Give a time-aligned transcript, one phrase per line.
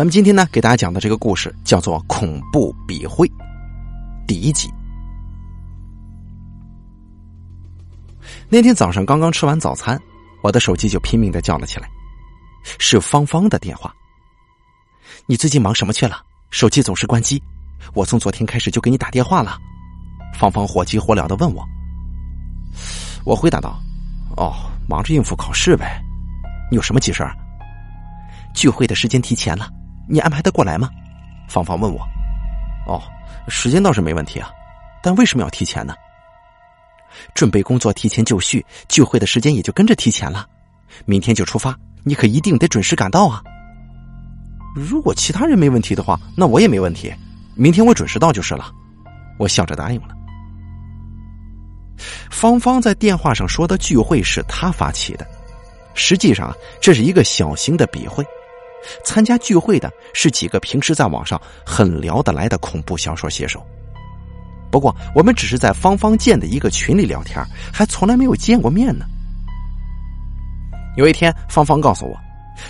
[0.00, 3.28] 咱们今天呢，给大家讲的这个故事叫做《恐怖笔会》
[4.26, 4.66] 第一集。
[8.48, 10.00] 那天早上刚刚吃完早餐，
[10.42, 11.86] 我的手机就拼命的叫了起来，
[12.78, 13.94] 是芳芳的电话。
[15.26, 16.22] 你最近忙什么去了？
[16.48, 17.38] 手机总是关机，
[17.92, 19.58] 我从昨天开始就给你打电话了。
[20.32, 21.62] 芳芳火急火燎的问我。
[23.26, 23.78] 我回答道
[24.38, 24.54] ：“哦，
[24.88, 26.02] 忙着应付考试呗。
[26.70, 27.22] 你有什么急事？
[28.54, 29.68] 聚会的时间提前了，
[30.10, 30.90] 你安排的过来吗？”
[31.48, 32.00] 芳芳问我。
[32.86, 33.00] “哦，
[33.48, 34.50] 时间倒是没问题啊，
[35.02, 35.94] 但为什么要提前呢？”
[37.34, 40.46] 准备工作提前就绪，聚会的时间也就跟着提前了。
[41.06, 43.42] 明天就出发，你可一定得准时赶到啊！
[44.76, 47.12] 如果其他人没问题的话，那我也没问题。
[47.56, 48.70] 明天我准时到就是了。
[49.38, 50.14] 我笑着答应了。
[52.30, 55.26] 芳芳在电话上说的聚会是她发起的，
[55.94, 58.24] 实际上这是一个小型的笔会。
[59.04, 63.64] 参加聚会的是几个平时在网上很聊得来的恐怖小说写手。
[64.70, 69.04] 不过，我们只是在芳芳建的一个群里聊天，还从来没有见过面呢。
[70.96, 72.16] 有一天，芳芳告诉我，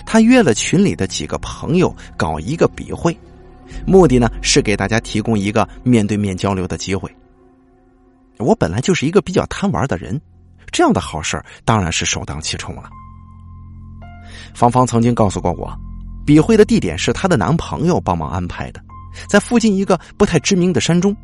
[0.07, 3.17] 她约了群里的几个朋友搞一个笔会，
[3.87, 7.15] 目的呢是给大家提供一个面对面交流的机会。
[8.39, 10.19] 我本来就是一个比较贪玩的人，
[10.71, 12.89] 这样的好事当然是首当其冲了。
[14.55, 15.71] 芳芳曾经告诉过我，
[16.25, 18.81] 笔会的地点是她的男朋友帮忙安排的，
[19.29, 21.17] 在附近一个不太知名的山中。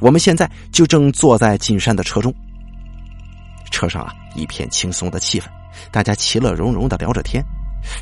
[0.00, 2.32] 我们现在就正坐在进山的车中，
[3.70, 5.46] 车上啊一片轻松的气氛，
[5.90, 7.44] 大家其乐融融的聊着天，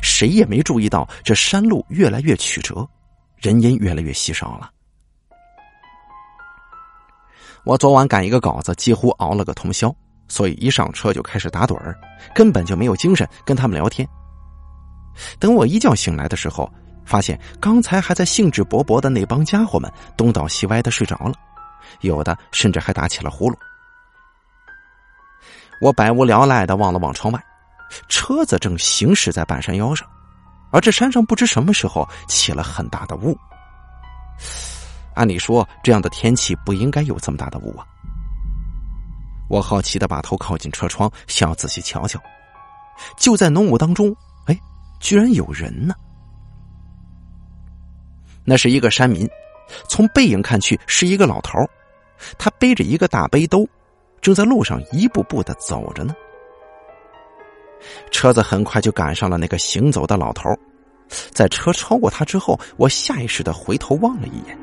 [0.01, 2.87] 谁也没注意到这山路越来越曲折，
[3.37, 4.69] 人烟越来越稀少了。
[7.63, 9.93] 我昨晚赶一个稿子，几乎熬了个通宵，
[10.27, 11.99] 所以一上车就开始打盹儿，
[12.33, 14.07] 根本就没有精神跟他们聊天。
[15.39, 16.71] 等我一觉醒来的时候，
[17.05, 21.33] 发现刚才还在兴致勃勃的那帮家伙们东倒西歪的睡着了。
[22.01, 23.55] 有的甚至还打起了呼噜。
[25.81, 27.43] 我百无聊赖的望了望窗外，
[28.07, 30.07] 车子正行驶在半山腰上，
[30.71, 33.37] 而这山上不知什么时候起了很大的雾。
[35.15, 37.85] 按理说，这样的天气不应该有这么大的雾啊！
[39.49, 42.17] 我好奇的把头靠近车窗，想要仔细瞧瞧。
[43.17, 44.15] 就在浓雾当中，
[45.01, 45.93] 居然有人呢！
[48.45, 49.27] 那是一个山民，
[49.89, 51.59] 从背影看去是一个老头
[52.37, 53.67] 他背着一个大背兜，
[54.21, 56.15] 正在路上一步步的走着呢。
[58.11, 60.55] 车子很快就赶上了那个行走的老头，
[61.31, 64.55] 在车超过他之后，我下意识的回头望了一眼，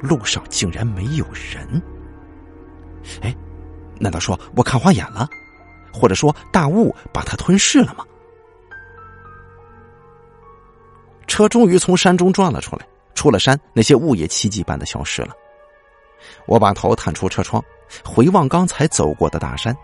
[0.00, 1.82] 路上竟然没有人。
[3.20, 3.34] 哎，
[3.98, 5.28] 难道说我看花眼了，
[5.92, 8.04] 或者说大雾把他吞噬了吗？
[11.28, 12.84] 车终于从山中转了出来，
[13.14, 15.28] 出了山，那些雾也奇迹般的消失了。
[16.46, 17.62] 我把头探出车窗，
[18.04, 19.76] 回望刚才走过的大山，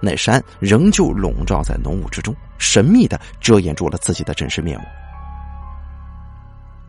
[0.00, 4.84] 那山仍旧笼罩在浓雾之中，神秘的遮掩住了自己的真实面目。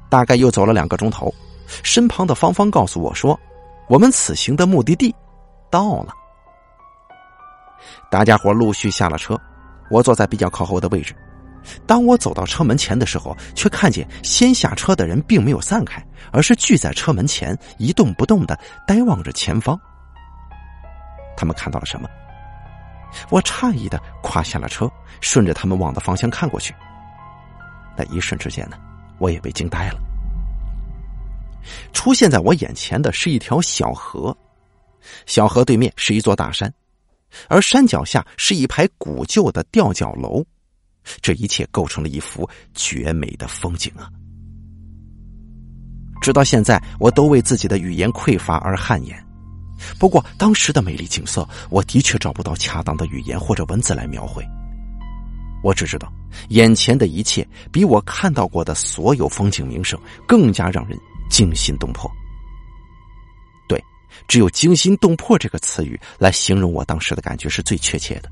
[0.09, 1.33] 大概又走了两个钟头，
[1.81, 3.39] 身旁的芳芳告诉我说
[3.89, 5.13] ：“我们此行的目的地
[5.71, 6.13] 到了。”
[8.11, 9.39] 大家伙陆续下了车，
[9.89, 11.15] 我坐在比较靠后的位置。
[11.85, 19.79] 当我走到车门前的时候，却看见先下车的人并没有散开，而是聚在车门前一动不动的呆望着前方。
[21.35, 22.09] 他们看到了什么？
[23.29, 24.89] 我诧异的跨下了车，
[25.21, 26.73] 顺着他们往的方向看过去。
[27.95, 28.77] 那一瞬之间呢，
[29.17, 29.99] 我也被惊呆了。
[31.93, 34.35] 出现在我眼前的是一条小河，
[35.25, 36.71] 小河对面是一座大山，
[37.47, 40.45] 而山脚下是一排古旧的吊脚楼。
[41.21, 44.09] 这一切构成了一幅绝美的风景啊！
[46.21, 49.25] 直到现在，我都为自己的语言匮乏而汗颜。
[49.99, 54.43] 不过，当时的美丽景色，我的确找不到恰当的语言或者文字来描绘。
[55.63, 56.11] 我只知道，
[56.49, 60.97] 眼前的一切比我看到过的所有风景名胜更加让人
[61.29, 62.09] 惊心动魄。
[63.67, 63.81] 对，
[64.27, 68.31] 只有“惊心动魄”这个词语来形容我当时的感觉是最确切的。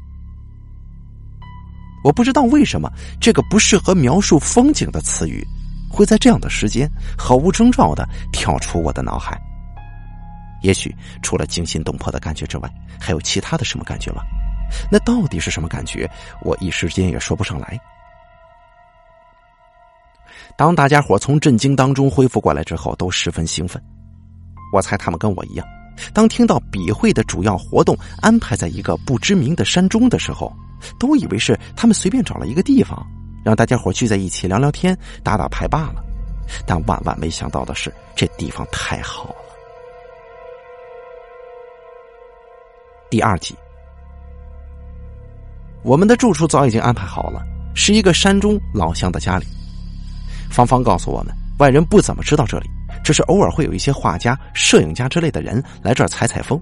[2.06, 2.88] 我不知道为什么
[3.19, 5.44] 这个不适合描述风景的词语，
[5.90, 6.88] 会在这样的时间
[7.18, 9.42] 毫无征兆的跳出我的脑海。
[10.62, 12.69] 也许除了惊心动魄的感觉之外，
[13.00, 14.22] 还有其他的什么感觉吗？
[14.92, 16.07] 那到底是什么感觉？
[16.44, 17.75] 我一时间也说不上来。
[20.56, 23.81] 当大家伙从震惊当中恢复过来之后，都十分兴奋。
[24.72, 25.66] 我猜他们跟我一样，
[26.13, 30.56] 当听到笔会的主要活动安排在一个不知名的山中的时候。
[30.98, 33.06] 都以为是他们随便找了一个地方，
[33.44, 36.04] 让大家伙聚在一起聊聊天、打打牌罢了。
[36.66, 39.36] 但万万没想到的是，这地方太好了。
[43.10, 43.56] 第二集，
[45.84, 47.42] 我们的住处早已经安排好了，
[47.76, 49.46] 是一个山中老乡的家里。
[50.52, 52.70] 芳芳告诉我们，外人不怎么知道这里，
[53.04, 56.62] 只是偶尔会有一些画家、摄影家之类的人来这儿采采风。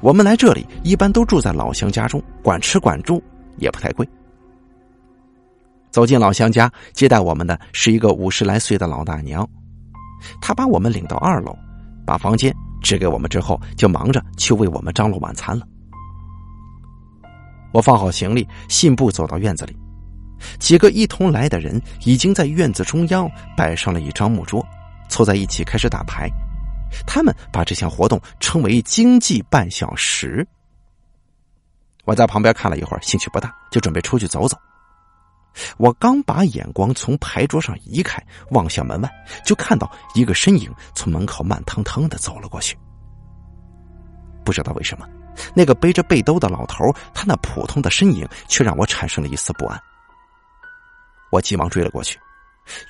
[0.00, 3.22] 我们来这里一般都住在老乡家中，管吃管住，
[3.56, 4.08] 也不太贵。
[5.90, 9.46] 走进老乡家，接待我们的是一个五十来岁的老大娘，
[10.40, 11.56] 她把我们领到二楼，
[12.06, 15.66] 把房间指给我们之后，就忙着去为我们张罗晚餐了。
[17.72, 19.76] 我放好行李，信步走到院子里，
[20.58, 24.64] 几个一同来的人已经在院子中央摆上了一张木桌，
[25.08, 26.30] 凑在一起开始打牌。
[27.06, 30.46] 他们把这项活动称为“经济半小时”。
[32.04, 34.56] 我在旁边看了一会儿，兴趣不大，就准备出去走走。
[35.76, 39.10] 我刚把眼光从牌桌上移开，望向门外，
[39.44, 42.76] 就看到一个身影从门口慢腾腾的走了过去。
[44.44, 45.06] 不知道为什么，
[45.54, 49.80] 那个背着背兜的老头，他那普通的身影却让我产生了一丝不安。
[51.30, 52.18] 我急忙追了过去，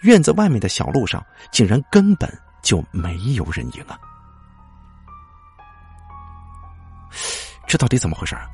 [0.03, 2.33] 院子外面的小路上竟然根本
[2.63, 3.99] 就没有人影啊！
[7.67, 8.47] 这到底怎么回事啊？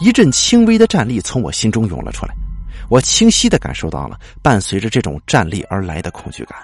[0.00, 2.34] 一阵轻微的战栗从我心中涌了出来，
[2.88, 6.58] 我清晰的感受到了伴随着这种战栗而来的恐惧感。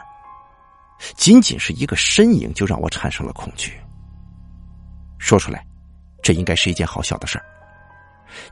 [1.15, 3.79] 仅仅是一个身影就让我产生了恐惧。
[5.19, 5.65] 说出来，
[6.23, 7.45] 这应该是一件好笑的事儿。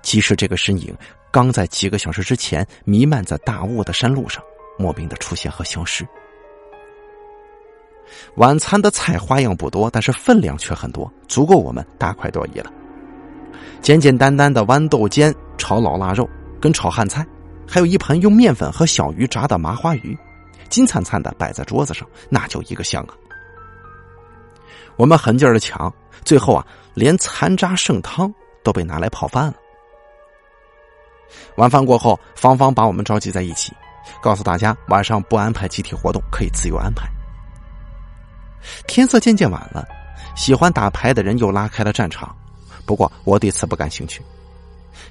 [0.02, 0.96] 即使这个身影
[1.30, 4.42] 刚在几个小时之前弥漫在大雾的山路上，
[4.78, 6.06] 莫名的出现和消失。
[8.36, 12.70] 晚餐的菜花样不多，但是分量却很多，足够我们大快朵颐了。
[13.82, 16.28] 简简单单的豌豆尖炒老腊肉，
[16.60, 17.26] 跟炒汉菜，
[17.68, 20.16] 还有一盘用面粉和小鱼炸的麻花鱼，
[20.68, 23.14] 金灿灿的摆在桌子上，那就一个香啊！
[24.96, 25.92] 我们狠劲儿的抢，
[26.24, 28.32] 最后啊，连残渣剩汤
[28.64, 29.54] 都被拿来泡饭了。
[31.56, 33.72] 晚饭过后，芳芳把我们召集在一起，
[34.22, 37.06] 告诉大家晚上不安排集体活动，可以自由安排。
[38.86, 39.86] 天色渐渐晚了，
[40.34, 42.34] 喜欢打牌的人又拉开了战场。
[42.84, 44.22] 不过我对此不感兴趣，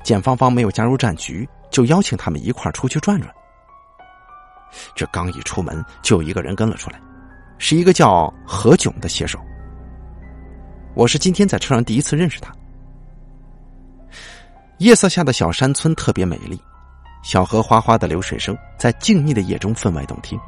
[0.04, 3.34] 简芳芳没有加入战局，就邀请他们一块出去转转。
[4.96, 7.00] 这刚一出门，就有一个人跟了出来，
[7.58, 9.40] 是一个叫何炅的写手。
[10.94, 12.54] 我是今天在车上第一次认识他。
[14.80, 16.60] 夜色下的小山村特别美丽，
[17.24, 20.40] 小河哗哗的流水声在静谧的夜中分外动听。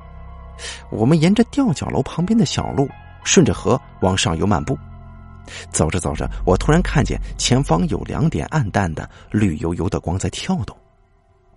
[0.92, 2.90] 我们沿着吊脚楼旁边的小路，
[3.24, 4.78] 顺着河往上游漫步。
[5.72, 10.76] 走着走着，我突然看见前方有两点暗淡的绿油油的光在跳动。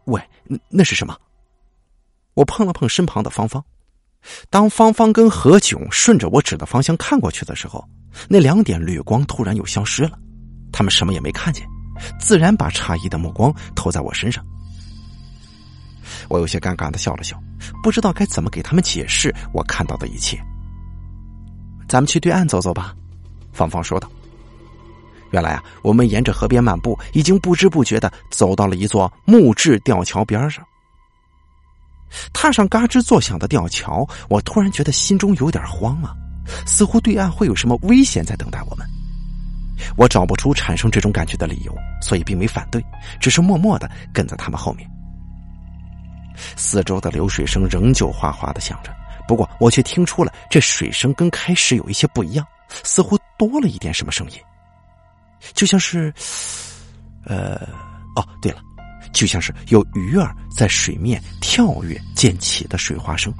[0.04, 1.16] 喂，那那是什么？
[2.34, 3.64] 我碰了碰身旁的芳芳。
[4.48, 7.84] 当芳芳跟何炅顺着我指的方向看过去的时候，
[8.28, 10.18] 那两点绿光突然又消失了。
[10.70, 11.66] 他们什么也没看见，
[12.20, 14.44] 自然把诧异的目光投在我身上。
[16.28, 17.40] 我有些尴尬的笑了笑，
[17.82, 20.38] 不知道该怎么给他们解释我看到的一切。
[21.88, 22.94] 咱们去对岸走走吧。
[23.52, 24.08] 芳芳说道
[25.32, 30.64] ：“原来啊，我们沿着河边漫步，已经不知不觉的走到了一座木质吊桥边上。
[32.32, 36.14] 踏上嘎吱作响的吊桥，我突然觉得心中有点慌啊，
[36.66, 38.86] 似乎对岸会有什么危险在等待我们。
[39.96, 42.84] 我找不出产生这种感觉的理由，所以并没反对，
[43.18, 44.88] 只是默默的跟在他们后面。
[46.56, 48.94] 四周的流水声仍旧哗哗的响着，
[49.28, 52.46] 不过我却听出了这水声跟开始有一些不一样。”
[52.84, 54.38] 似乎多了一点什么声音，
[55.54, 56.14] 就像是，
[57.24, 57.56] 呃，
[58.14, 58.62] 哦，对了，
[59.12, 63.34] 就像是有鱼儿在水面跳跃溅起的水花声。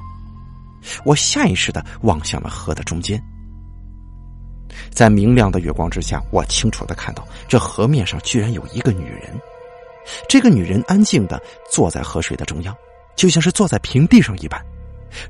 [1.05, 3.23] 我下意识的望向了河的中间，
[4.89, 9.39] 在明亮的月光之下，我清楚的看到这河面上居然有一个女人。
[10.27, 11.41] 这个女人安静的
[11.71, 12.75] 坐在河水的中央，
[13.15, 14.59] 就像是坐在平地上一般。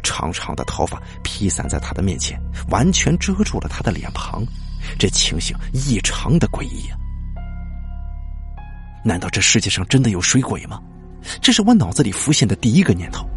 [0.04, 4.46] 长长的头发披散在他的面前，完全遮住了他的脸庞，
[5.00, 6.94] 这情形异常的诡异啊！
[9.04, 10.80] 难道这世界上真的有水鬼吗？
[11.42, 13.28] 这是我脑子里浮现的第一个念头。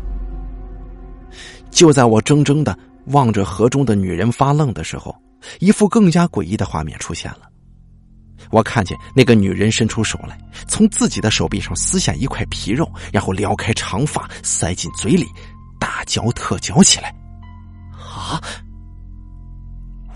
[1.71, 5.17] 就在我怔怔的望着河中的女人发愣的时候，
[5.61, 7.49] 一副更加诡异的画面出现了。
[8.55, 15.27] 我看见那个女人伸出手来，从自己的手臂上撕下一块皮肉，然后撩开长发塞进嘴里。
[15.81, 17.13] 大嚼特嚼起来，
[17.99, 18.41] 啊！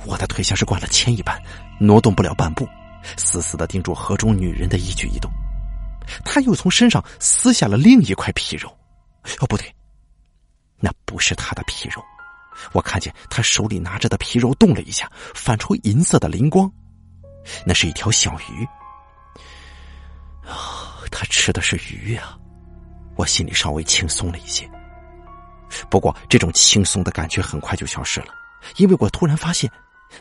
[0.07, 1.37] 我的腿像是灌了铅一般，
[1.80, 2.66] 挪动不了半步，
[3.16, 5.28] 死死的盯住河中女人的一举一动。
[6.25, 8.68] 他又从身上撕下了另一块皮肉。
[9.40, 9.75] 哦，不对，
[10.78, 12.00] 那不是他的皮肉。
[12.73, 16.73] 我看见他手里拿着的皮肉动了一下，泛出银色的灵光。
[17.64, 18.67] 那是一条小鱼。
[20.49, 22.37] 啊，他吃的是鱼啊！
[23.17, 24.69] 我心里稍微轻松了一些。
[25.90, 28.28] 不过，这种轻松的感觉很快就消失了，
[28.76, 29.71] 因为我突然发现，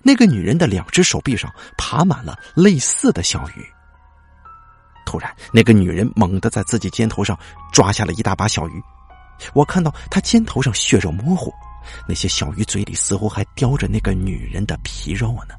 [0.03, 3.65] 那个女人的两只手臂上爬满了类似的小鱼。
[5.05, 7.39] 突然，那个女人猛地在自己肩头上
[7.71, 8.83] 抓下了一大把小鱼，
[9.53, 11.53] 我看到她肩头上血肉模糊，
[12.05, 15.55] 那些小鱼嘴里似乎还叼着那个女人的皮肉呢，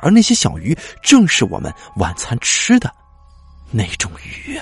[0.00, 2.92] 而那些小鱼正是我们晚餐吃的
[3.70, 4.58] 那种鱼！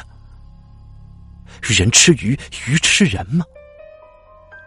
[1.61, 3.45] 人吃鱼，鱼吃人吗？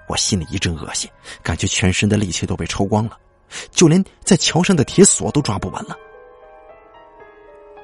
[0.08, 1.10] 我心里一阵恶心，
[1.44, 3.18] 感觉全身的力气都被抽光了，
[3.72, 5.96] 就连在桥上的铁锁都抓不稳了。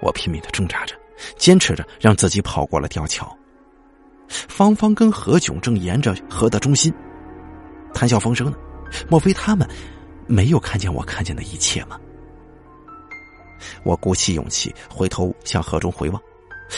[0.02, 0.96] 我拼命的挣扎着。
[1.38, 3.34] 坚持着让自己跑过了吊桥。
[4.28, 6.94] 芳芳跟何炅正沿着河的中心
[7.94, 8.58] 谈笑风生呢，
[9.10, 9.66] 莫非他们
[10.28, 11.98] 没有看见我看见的一切吗？
[13.84, 16.22] 我鼓起勇气回头向河中回望，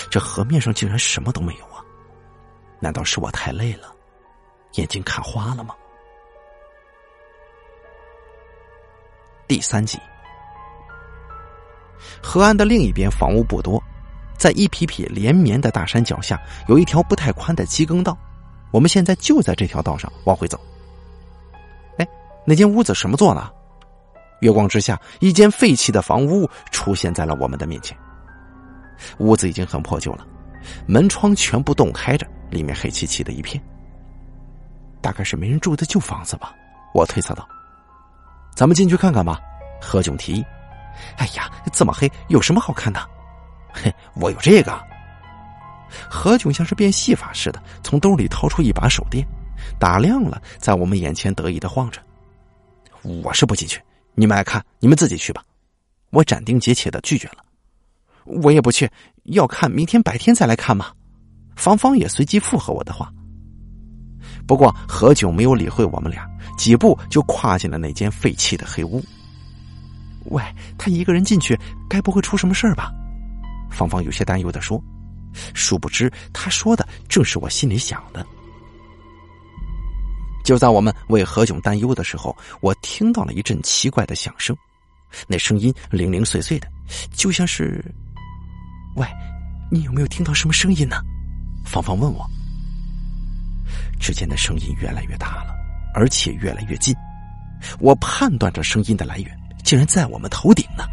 [0.10, 1.84] 这河面上竟然什么都没有啊！
[2.80, 3.94] 难道是我太累了，
[4.74, 5.76] 眼睛看花了吗？
[9.48, 9.98] 第三集，
[12.22, 13.82] 河岸的另一边房屋不多。
[14.38, 18.16] 在一匹匹连绵的大山脚下，有一条不太宽的机耕道。
[18.70, 20.60] 我们现在就在这条道上往回走。
[21.98, 22.08] 哎，
[22.46, 23.54] 那间屋子什么做的？
[24.40, 27.98] 月光之下，一间废弃的房屋出现在了我们的面前。
[29.20, 30.26] 屋子已经很破旧了，
[30.88, 33.62] 门窗全部洞开着，里面黑漆漆的一片。
[35.02, 36.54] 大概是没人住的旧房子吧，
[36.94, 37.48] 我推测道。
[38.56, 39.40] 咱们进去看看吧，
[39.80, 40.46] 何炅提议。
[41.18, 43.00] 哎呀，这么黑，有什么好看的？
[43.72, 44.80] 嘿，我有这个。
[46.10, 49.26] 何炅像是变戏法似的，从兜里掏出一把手电，
[49.80, 52.02] 打亮了，在我们眼前得意的晃着。
[53.04, 53.80] 我是不进去，
[54.20, 55.44] 你们爱看，你们自己去吧。
[56.10, 57.46] 我斩钉截铁的拒绝了。
[58.26, 58.90] 我也不去，
[59.26, 60.92] 要看明天白天再来看嘛。
[61.56, 63.14] 芳芳也随即附和我的话。
[64.48, 69.04] 不过何炅没有理会我们俩，几步就跨进了那间废弃的黑屋。
[70.32, 70.42] 喂，
[70.80, 71.56] 他一个人进去，
[71.88, 72.92] 该不会出什么事儿吧？
[73.70, 74.84] 芳芳有些担忧的说
[75.54, 78.26] ：“殊不知，他说的正是我心里想的。”
[80.48, 84.56] 就在我们为何炅担忧的时候，我听到了一阵奇怪的响声，
[85.28, 86.70] 那声音零零碎碎的，
[87.12, 87.84] 就像是……
[88.96, 89.06] 喂，
[89.70, 91.02] 你有没有听到什么声音呢？
[91.66, 92.26] 芳芳问我。
[94.00, 95.54] 只见那声音越来越大了，
[95.94, 96.96] 而且越来越近。
[97.78, 100.86] 我判断着声音的来源，竟然在我们头顶呢。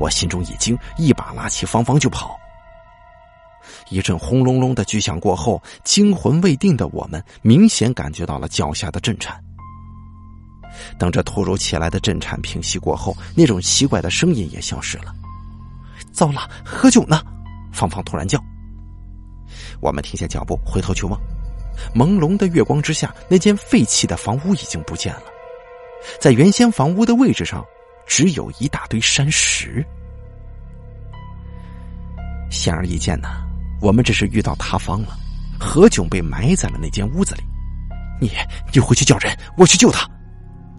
[0.00, 2.36] 我心中一惊，一把拉起芳芳就跑。
[3.94, 9.40] 一阵轰隆隆的巨响过后，惊魂未定的我们明显感觉到了脚下的震颤。
[10.98, 15.14] 等这突如其来的震颤平息过后，那种奇怪的声音也消失了。
[16.12, 17.22] 糟了，喝酒呢？
[17.72, 18.42] 芳芳突然叫。
[19.80, 21.20] 我们停下脚步，回头去望，
[21.94, 25.22] 朦胧的月光之下，那间废弃的房屋已经不见了，
[26.20, 27.64] 在原先房屋的位置上。
[28.06, 29.82] 只有一大堆山石，
[32.50, 33.28] 显而易见呢，
[33.84, 35.14] 我们这是遇到塌方了。
[35.60, 37.42] 何炅被埋在了那间屋子里。
[38.18, 38.30] 你，
[38.72, 40.08] 你回去叫人，我去救他。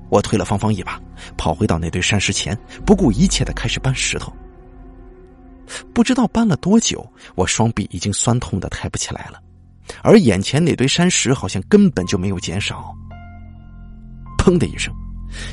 [0.10, 1.00] 我推了芳芳一把，
[1.38, 4.34] 跑回到那堆山石前，不顾一切的开始搬石头。
[5.94, 9.40] 不知道搬了多久，我双臂已经酸痛的抬不起来了，
[10.02, 12.92] 而眼前那堆山石好像根本就没有减少。
[14.36, 14.92] 砰的一声。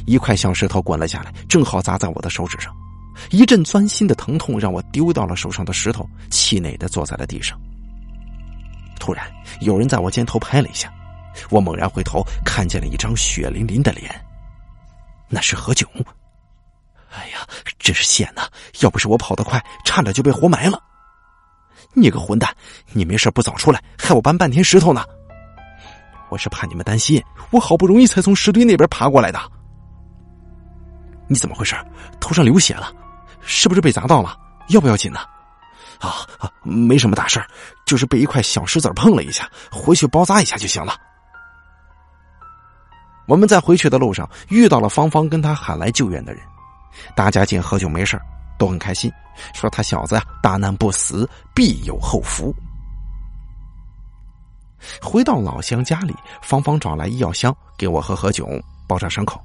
[0.06, 2.74] 一块小石头滚了下来，正好砸在我的手指上，
[3.30, 7.58] 一阵钻心的疼痛让我丢掉了手上的石头，气馁的坐在了地上。
[8.98, 9.26] 突然，
[9.60, 10.92] 有人在我肩头拍了一下，
[11.50, 14.10] 我猛然回头，看见了一张血淋淋的脸，
[15.28, 15.86] 那是何炅。
[17.10, 17.46] 哎呀，
[17.78, 18.48] 真是险呐！
[18.80, 20.82] 要不是我跑得快，差点就被活埋了。
[21.94, 22.54] 你个混蛋，
[22.92, 25.04] 你没事不早出来，害我搬半天石头呢。
[26.30, 29.38] 我是怕你们担心，我好不容易才从石堆那边爬过来的。
[31.26, 31.76] 你怎么回事？
[32.18, 32.90] 头上流血了，
[33.42, 34.38] 是不是被砸到了？
[34.68, 35.20] 要不要紧呢？
[36.00, 37.44] 啊啊，没什么大事
[37.86, 40.96] 就是被一块小石子碰了一下，回去包扎一下就行了。
[43.26, 46.42] 我们在回去的路上遇到了芳芳，跟他喊来救援的人，
[47.14, 48.20] 大家见何炅没事
[48.58, 49.12] 都很开心，
[49.54, 52.52] 说他小子呀大难不死，必有后福。
[55.00, 59.40] 回到老乡家里，芳芳找来医药箱给我和何炅包扎伤口。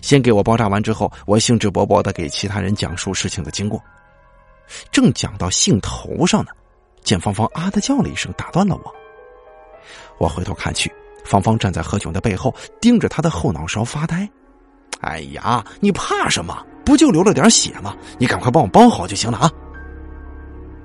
[0.00, 3.82] 先给我包扎完之后，我兴致勃勃的给其他人讲述事情的经过。
[4.90, 6.50] 正讲到兴头上呢，
[7.02, 8.94] 见芳芳啊的叫了一声，打断了我。
[10.18, 10.92] 我回头看去，
[11.24, 14.28] 芳芳站在何炅的背后，盯着他的后脑勺发呆。
[15.00, 16.64] 哎呀，你怕什么？
[16.84, 17.96] 不就流了点血吗？
[18.18, 19.50] 你赶快帮我包好就行了啊！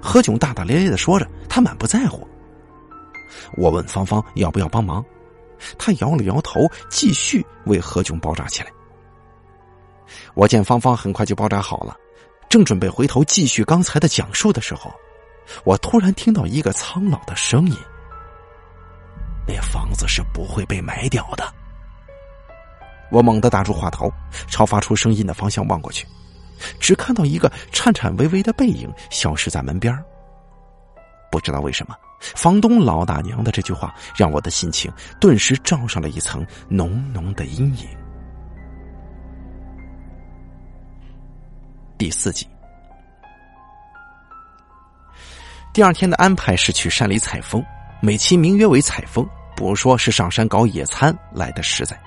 [0.01, 2.27] 何炅大大咧咧的说着，他满不在乎。
[3.57, 5.03] 我问芳芳要不要帮忙，
[5.77, 8.71] 他摇了摇头，继续为何炅包扎起来。
[10.33, 11.95] 我见芳芳很快就包扎好了，
[12.49, 14.93] 正准备回头继续刚才的讲述的时候，
[15.63, 17.77] 我突然听到一个苍老的声音
[19.47, 21.43] ：“那房子是不会被埋掉的。”
[23.09, 24.11] 我猛地打住话头，
[24.47, 26.05] 朝发出声音的方向望过去，
[26.79, 29.97] 只看到一个颤颤巍巍的背影消失在门边
[31.31, 37.87] 不知道为什么，房东老大娘的这句话让我的心情顿时罩上了一层浓浓的阴影。
[41.97, 42.47] 第四集，
[45.73, 47.63] 第二天的安排是去山里采风，
[48.01, 51.99] 美其名曰为采风，不如说是上山搞野餐来的实在。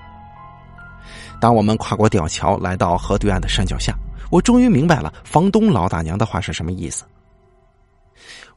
[1.41, 3.93] 当我们跨过吊桥，来到河对岸的山脚下，
[4.29, 7.03] 我终于明白了房东老大娘的话是什么意思。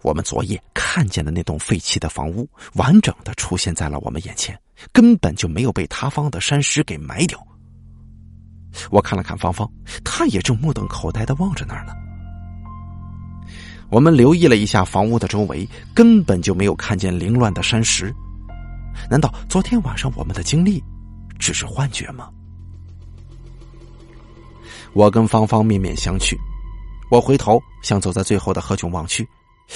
[0.02, 4.56] 我们昨夜看见的那栋废弃的房屋，完整的出现在了我们眼前，
[4.92, 7.44] 根本就没有被塌方的山石给埋掉。
[8.90, 9.70] 我看了看芳芳，
[10.04, 11.92] 她也正目瞪口呆的望着那儿呢。
[13.90, 18.12] 我们留意了一下房屋的周围，根本就没有看见凌乱的山石。
[19.10, 20.82] 难道昨天晚上我们的经历
[21.38, 22.28] 只是幻觉吗？
[24.92, 26.36] 我跟芳芳面面相觑，
[27.10, 29.28] 我回头向走在最后的何炅望去，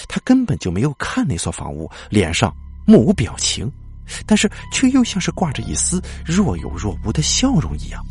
[0.09, 2.55] 他根本就没有看那所房屋，脸上
[2.87, 3.71] 目无表情，
[4.27, 8.05] 但是却又像是挂着一丝若有若无的笑容一样。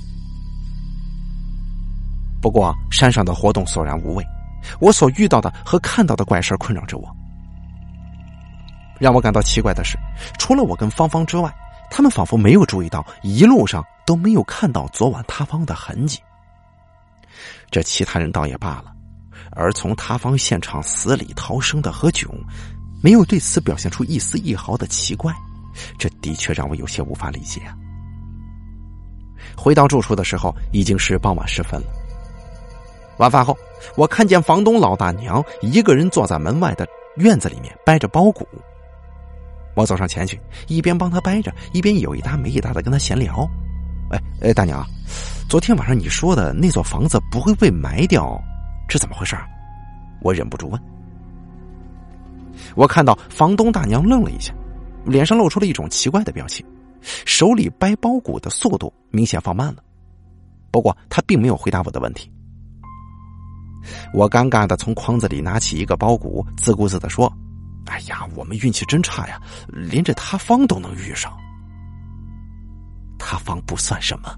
[2.41, 4.25] 不过山上的活动索然无味，
[4.79, 7.15] 我所遇到的和看到的怪事困扰着我。
[8.99, 9.97] 让我感到奇怪的是，
[10.39, 11.53] 除了我跟芳芳之外，
[11.89, 16.19] 他们仿佛没有注意到一路上都没有看到昨晚塌方的痕迹。
[17.69, 18.93] 这其他人倒也罢了，
[19.51, 22.27] 而从塌方现场死里逃生的何炅，
[23.03, 25.33] 没有对此表现出一丝一毫的奇怪，
[25.99, 27.75] 这的确让我有些无法理解啊。
[29.55, 31.87] 回到住处的时候，已经是傍晚时分了。
[33.17, 33.57] 晚饭后，
[33.95, 38.47] 我看见房东老大娘一个人坐在门外的院子里面掰着包谷。
[39.75, 43.47] 我走上前去，一边帮她掰着，一边有一搭没一搭的跟她闲聊。
[44.09, 44.85] 哎哎，大娘，
[45.49, 48.41] 昨天晚上你说的那座房子不会被埋掉，
[48.87, 49.35] 这怎么回事？
[50.21, 50.81] 我忍不住问。
[52.75, 54.53] 我看到房东大娘愣了一下，
[55.05, 56.65] 脸上露出了一种奇怪的表情，
[57.25, 59.83] 手里掰包谷的速度明显放慢了。
[60.71, 62.31] 不过她并没有回答我的问题。
[64.13, 67.31] 我尴尬的从筐子里拿起一个包谷，自顾自的说
[67.87, 71.35] ：“哎呀，我们运气真差呀，连这塌方都能遇上。”
[73.17, 74.35] 塌方不算什么，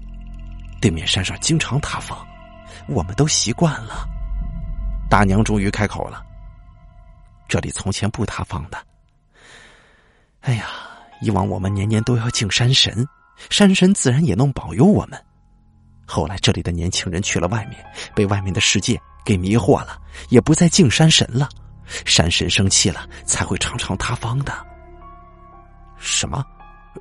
[0.80, 2.18] 对面山上经常塌方，
[2.88, 4.08] 我们都习惯了。
[5.08, 6.24] 大娘终于开口了
[7.48, 8.78] ：“这里从前不塌方的。
[10.40, 10.66] 哎呀，
[11.20, 13.06] 以往我们年年都要敬山神，
[13.50, 15.22] 山神自然也能保佑我们。
[16.10, 19.96] 后来这里的年轻人去了外面，被外面的世界给迷惑了，
[20.28, 21.48] 也不再敬山神了。
[22.04, 24.52] 山神生气了，才会常常塌方的。
[25.98, 26.44] 什么？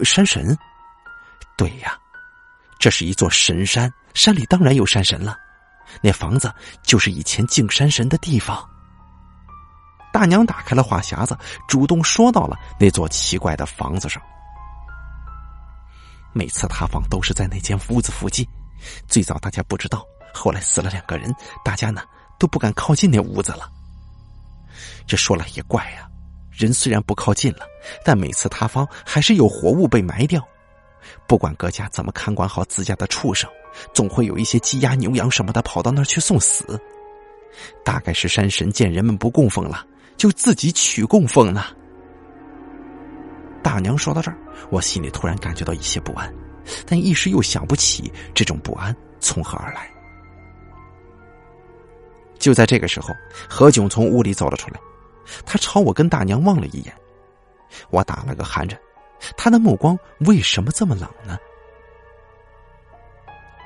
[0.03, 0.55] 山神？”
[1.57, 1.97] 对呀，
[2.79, 5.35] 这是一座神山，山里当然有山神了。
[6.01, 8.63] 那房子就是以前敬山神的地方。
[10.13, 11.35] 大娘打开了话匣子，
[11.67, 14.21] 主动说到了那座奇怪的房子上。
[16.31, 18.47] 每次塌方都是在那间屋子附近。
[19.07, 22.01] 最早大家不知道，后来死了两个人，大家呢
[22.37, 23.69] 都不敢靠近那屋子了。
[25.07, 26.07] 这说来也怪呀，
[26.51, 27.67] 人虽然不靠近了，
[28.05, 30.45] 但每次塌方还是有活物被埋掉。
[31.27, 33.49] 不管各家怎么看管好自家的畜生，
[33.93, 36.79] 总会有一些鸡鸭牛羊什么的跑到那儿去送死。
[37.83, 39.85] 大概是山神见人们不供奉了，
[40.17, 41.75] 就自己取供奉了。
[43.63, 44.37] 大娘说到这儿，
[44.69, 46.31] 我心里突然感觉到一些不安，
[46.85, 49.89] 但一时又想不起这种不安从何而来。
[52.37, 53.13] 就在这个时候，
[53.49, 54.79] 何炅从屋里走了出来，
[55.45, 56.93] 他朝我跟大娘望了一眼，
[57.89, 58.79] 我打了个寒颤。
[59.35, 61.37] 他的目光为什么这么冷呢？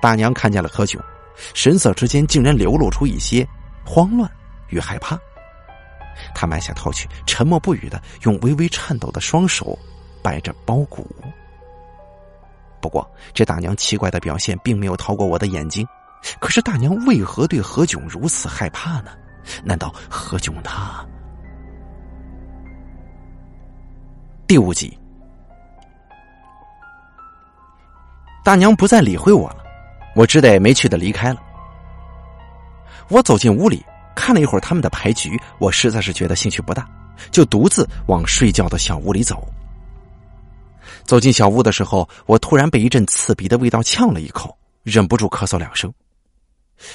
[0.02, 1.00] 大娘看见了何炅，
[1.54, 3.48] 神色之间竟然流露出一些
[3.86, 4.30] 慌乱
[4.70, 5.20] 与害怕。
[6.34, 9.78] 他埋下头去，沉默不语的用微微颤抖的双手
[10.24, 11.08] 掰着包谷。
[12.84, 15.88] 不过，这大娘奇怪的表现并没有逃过我的眼睛。
[16.38, 19.12] 可是，大娘为何对何炅如此害怕呢？
[19.64, 21.06] 难道何炅他……
[24.46, 24.98] 第五集，
[28.44, 29.64] 大娘不再理会我了，
[30.14, 31.42] 我只得没趣的离开了。
[33.08, 33.82] 我走进屋里，
[34.14, 36.86] 看了一会儿他们的牌局，我实在是觉得兴趣不大，
[37.32, 39.48] 就独自往睡觉的小屋里走。
[41.06, 45.94] 走进小屋的时候，我突然被一阵刺鼻的味道呛了一口，忍不住咳嗽两声。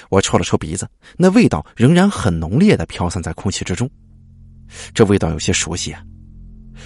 [0.09, 3.89] 我抽了抽鼻子，那味道仍然很浓烈的飘散在空气之中，
[4.93, 6.03] 这味道有些熟悉啊！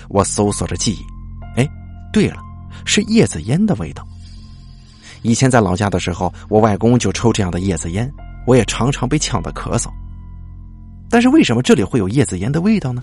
[0.08, 1.68] 我搜索着记忆，哎，
[2.12, 2.36] 对了，
[2.84, 4.06] 是叶子烟的味道。
[5.22, 8.12] 以前在老家的时候，我外公就抽这样的叶子烟，
[8.46, 9.88] 我也常常被呛得咳嗽。
[11.08, 13.02] 但是为什么这里会有叶子烟的味道呢？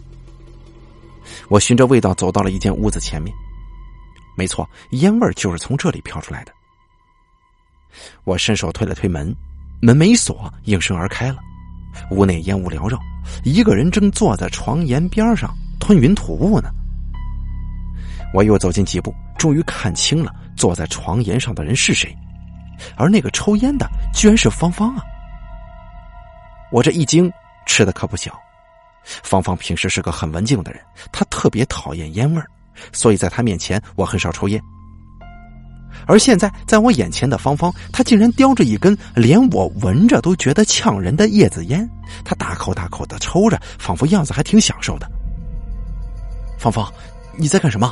[1.47, 3.34] 我循着味道走到了一间屋子前面，
[4.39, 6.54] 没错，烟味就是从这里飘出来的。
[8.23, 9.36] 我伸手推了推门。
[9.82, 11.39] 门没锁，应声而开了。
[12.12, 12.97] 屋内烟雾缭绕，
[13.43, 16.69] 一个人正坐在床沿边上吞云吐雾呢。
[18.34, 22.15] 我又走近几步，终于看清了坐在床沿上的人是谁，
[22.95, 25.04] 而那个抽烟的居然是芳芳啊！
[26.71, 27.32] 我这一惊，
[27.65, 28.38] 吃的可不小。
[29.04, 32.41] 芳芳平时是个很文静的人，她特别讨厌烟味
[32.91, 34.61] 所以在他面前我很少抽烟。
[36.05, 41.87] 而现在，在我眼前的芳芳，她竟然叼着一根连我闻着都觉得呛人的叶子烟，
[42.23, 45.09] 她大口大口的抽着，仿佛样子还挺享受的。
[46.57, 46.91] 芳芳，
[47.35, 47.91] 你在干什么？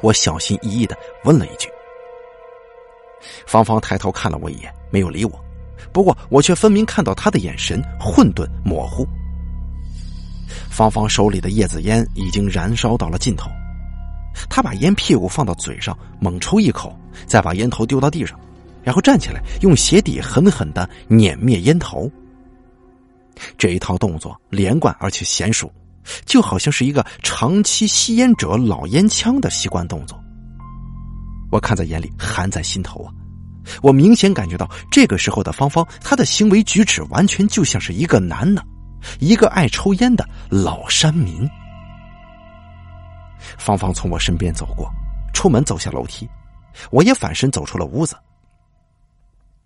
[0.00, 1.68] 我小心翼翼的问了一句。
[3.46, 5.44] 芳芳抬头看了我一眼，没有理我，
[5.92, 9.06] 不过我却分明看到她的眼神混沌模糊。
[10.70, 13.50] 芳芳手里的叶子烟已经燃烧到了尽头。
[14.48, 16.96] 他把烟屁股放到嘴上，猛抽一口，
[17.26, 18.38] 再把烟头丢到地上，
[18.82, 22.10] 然后站起来，用鞋底狠狠的碾灭烟头。
[23.58, 25.70] 这一套动作连贯而且娴熟，
[26.24, 30.18] 就好像是一个长期吸烟者老烟枪的习惯动作。
[31.50, 33.12] 我看在眼里，含在心头啊！
[33.82, 38.64] 我明显感觉到，这个时候的芳芳，她的行为举止完全就像是一个男的，
[39.18, 41.48] 一个爱抽烟的老山民。
[43.58, 44.90] 芳芳从我身边走过，
[45.32, 46.28] 出门走下楼梯，
[46.90, 48.16] 我也反身走出了屋子。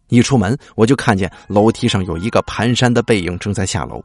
[0.09, 4.03] 一出门，我就看见楼梯上有一个蹒跚的背影正在下楼，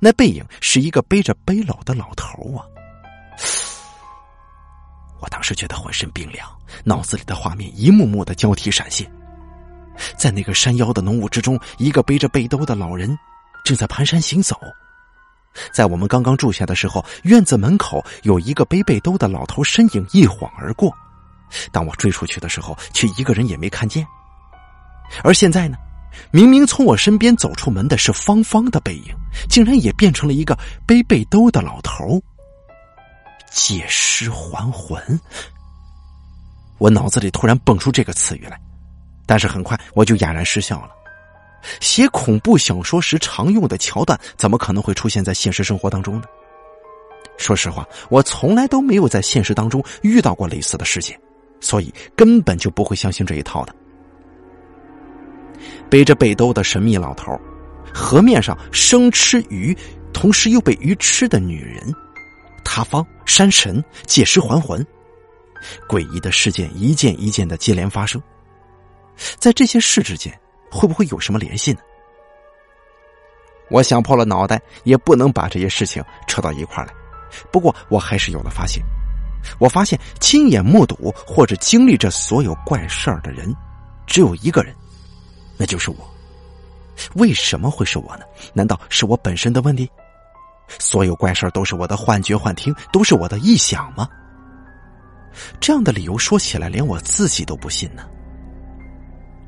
[0.00, 2.64] 那背影是一个背着背篓的老头啊！
[5.20, 6.48] 我当时觉得浑身冰凉，
[6.84, 9.10] 脑子里的画面一幕幕的交替闪现，
[10.16, 13.18] 在那个山腰的浓雾之中，一个背着背兜的老人
[13.62, 14.58] 正在蹒跚行走。
[15.72, 20.94] 在我们刚刚住下的时候，院子门口有一个背背兜的老头身影一晃而过。
[21.70, 24.06] 当我追出去的时候，却一个人也没看见。
[25.22, 25.76] 而现在呢，
[26.30, 29.14] 明明从我身边走出门的是芳芳的背影，
[29.48, 32.20] 竟然也变成了一个背背兜的老头。
[33.48, 35.20] 借尸还魂，
[36.78, 38.60] 我脑子里突然蹦出这个词语来，
[39.24, 40.90] 但是很快我就哑然失笑了。
[41.80, 46.24] 写恐怖小说时常用的桥段，怎么可能会出现在现实生活当中呢？
[47.38, 51.20] 说实话，我从来都没有在现实当中遇到过类似的事件，
[51.60, 53.74] 所以根本就不会相信这一套的。
[55.90, 57.38] 背着背兜的神秘老头，
[57.92, 59.76] 河面上生吃鱼，
[60.12, 61.94] 同时又被鱼吃的女人，
[62.64, 64.84] 塌方、山神、借尸还魂，
[65.88, 68.22] 诡异的事件一件一件的接连发生，
[69.38, 70.32] 在这些事之间。
[70.76, 71.80] 会不会有什么联系呢？
[73.68, 76.94] 我想破了脑袋也不能把这些事情扯到一块来。
[77.50, 78.80] 不过我还是有了发现。
[79.58, 83.54] 我发现亲眼目睹或者经历这所有怪事儿的人，
[84.06, 84.74] 只有一个人，
[85.56, 85.96] 那就是我。
[87.14, 88.24] 为什么会是我呢？
[88.52, 89.88] 难道是我本身的问题？
[90.78, 94.08] 所有怪事儿都是我的幻觉、幻听，都是我的臆想吗？
[95.60, 98.08] 这样的理由说起来，连我自己都不信呢。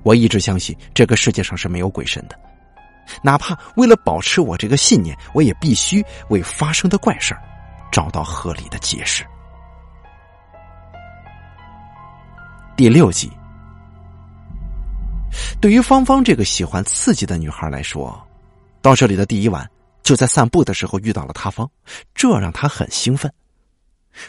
[0.09, 2.40] 我一直相信这个世界上是没有鬼神的，
[3.23, 7.37] 哪怕为了保持我这个信念，我也必须为发生的怪事
[7.92, 9.23] 找到合理的解释。
[12.75, 13.31] 第六集，
[15.61, 18.18] 对于芳芳这个喜欢刺激的女孩来说，
[18.81, 19.68] 到这里的第一晚
[20.03, 21.71] 就在散步的时候遇到了塌方，
[22.14, 23.31] 这让她很兴奋。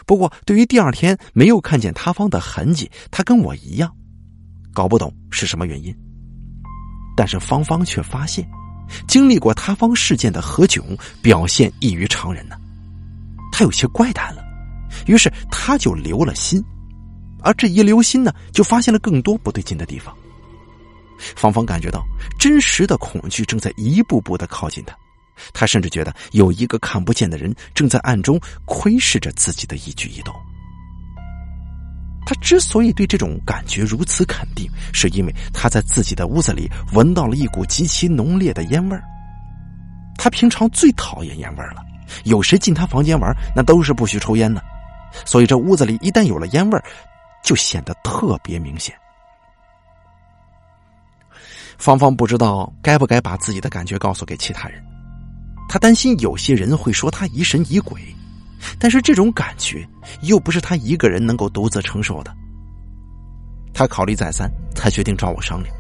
[0.05, 3.95] 不过，对于第二天没有看见塌方的痕迹，她跟我一样。
[4.73, 5.95] 搞不懂是什么原因，
[7.15, 8.47] 但是芳芳却发现，
[9.07, 12.55] 经历过塌方事件的何炅表现异于常人呢。
[13.51, 14.43] 他有些怪诞了，
[15.05, 16.63] 于是他就留了心，
[17.41, 20.15] 而这一留心呢，就发现了更多不对劲的地方。
[21.35, 22.01] 芳芳感觉到
[22.39, 24.95] 真实的恐惧正在一步步的靠近他，
[25.51, 30.33] 他甚至觉得有一个看不见的人正在暗中窥视着自己的一举一动。
[32.29, 39.03] 他之所以对这种感觉如此肯定，是因为他在自己的屋子里闻到了一股极其浓烈的烟味儿。
[40.15, 41.81] 他平常最讨厌烟味儿了，
[42.25, 44.63] 有谁进他房间玩，那都是不许抽烟的。
[45.25, 46.83] 所以这屋子里一旦有了烟味儿，
[47.43, 48.95] 就显得特别明显。
[51.79, 54.79] 芳芳不知道该不该把自己的感觉告诉给其他人，
[55.67, 57.99] 他担心有些人会说他疑神疑鬼。
[58.79, 59.87] 但是这种感觉
[60.21, 62.35] 又不是他一个人能够独自承受的。
[63.73, 65.73] 他考虑再三，才决定找我商量，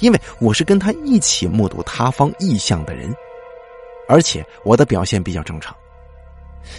[0.00, 3.14] 因为我是跟他一起目睹塌方异象的人，
[4.08, 5.74] 而且我的表现比较正常。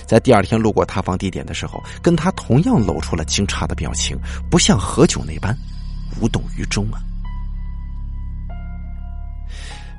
[0.05, 4.17] 在第二天路过塌方地点的时候，跟他同样露出了惊诧的表情，
[4.49, 5.55] 不像何炅那般
[6.19, 6.99] 无动于衷啊。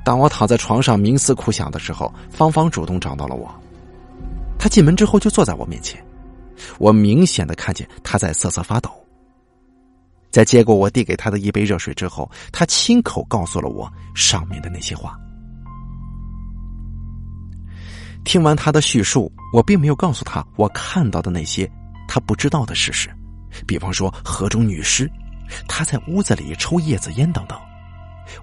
[0.03, 3.60] 当我躺在床上冥思苦想的时候，芳芳主动找到了我。
[4.61, 5.99] 他进门之后就坐在我面前，
[6.77, 8.91] 我明显的看见他在瑟瑟发抖。
[10.29, 15.17] 在接过我递给他的一杯热水之后，他亲口告诉了我上面的那些话。
[18.23, 21.67] 听完他的叙述，我并没有告诉他我看到的那些
[22.07, 23.09] 他不知道的事实，
[23.65, 25.11] 比方说河中女尸，
[25.67, 27.59] 他在屋子里抽叶子烟等等。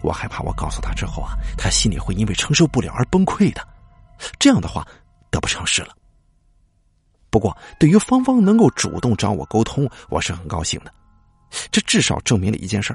[0.03, 3.65] 我害怕我告诉他之后啊，他心里会因为承受不了而崩溃的，
[4.37, 4.85] 这样的话
[5.31, 5.95] 得不偿失了。
[7.31, 10.93] 不过，对于芳芳能够主动找我沟通，我是很高兴的。
[11.71, 12.95] 这至少证明了一件事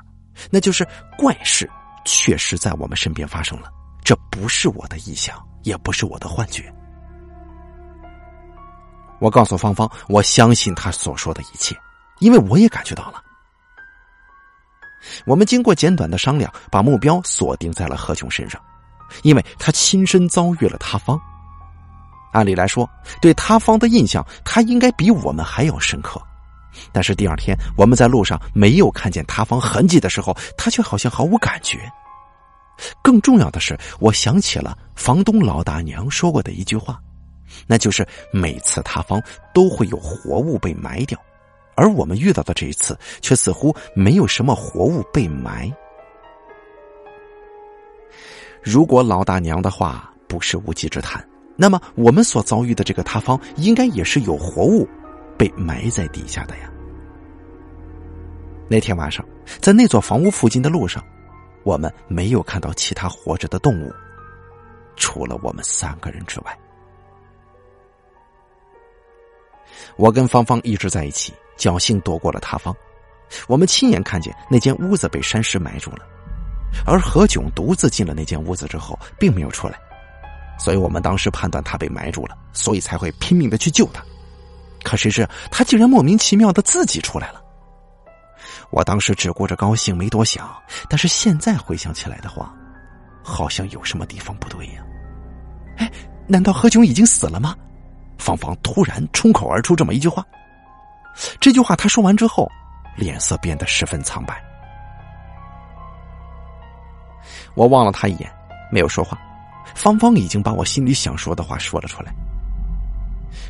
[0.51, 1.69] 那就是怪事
[2.05, 3.69] 确实在我们身边发生了，
[4.03, 6.73] 这不是我的臆想，也不是我的幻觉。
[9.19, 11.75] 我告诉芳芳，我相信她所说的一切，
[12.19, 13.23] 因为我也感觉到了。
[15.25, 18.61] 我们经过简短的商量，把目标锁定在了何琼身上，
[19.21, 21.19] 因为他亲身遭遇了塌方。
[22.33, 22.89] 按理来说，
[23.21, 26.21] 对他方的印象，他应该比我们还要深刻。
[26.91, 31.79] 但是第二天我们在路上没有看见塌方痕迹的时候，他却好像毫无感觉。
[33.03, 36.99] 更重要的是，我想起了房东老大娘说过的一句话，
[37.67, 39.21] 那就是每次塌方
[39.53, 41.17] 都会有活物被埋掉，
[41.75, 45.71] 而我们遇到的这一次却似乎没有什么活物被埋。
[48.63, 51.23] 如果老大娘的话不是无稽之谈。
[51.55, 54.87] 那么，我们所遭遇的这个塌方，应该也是有活物
[55.37, 56.69] 被埋在底下的呀。
[58.67, 59.23] 那天晚上，
[59.61, 61.03] 在那座房屋附近的路上，
[61.63, 63.93] 我们没有看到其他活着的动物，
[64.95, 66.59] 除了我们三个人之外。
[69.95, 72.75] 我跟芳芳一直在一起，侥幸躲过了塌方。
[73.47, 75.99] 我们亲眼看见那间屋子被山石埋住了，
[76.85, 79.79] 而何炅独自进了那间屋子之后，并没有出来。
[80.63, 84.02] 所以我们当时判断他被埋住了，所以才会拼命的去救他。
[84.82, 87.43] 可谁知他竟然莫名其妙的自己出来了。
[88.69, 90.49] 我当时只顾着高兴，没多想。
[90.88, 92.54] 但是现在回想起来的话，
[93.21, 94.82] 好像有什么地方不对呀。
[95.80, 95.91] 哎，
[96.28, 97.58] 难道何炅已经死了吗？
[98.17, 100.26] 芳芳突然冲口而出这么一句话。
[101.41, 102.49] 这句话他说完之后，
[102.95, 104.41] 脸色变得十分苍白。
[107.54, 108.32] 我望了他一眼，
[108.71, 109.19] 没有说话。
[109.75, 112.13] 芳芳已经把我心里想说的话说了出来。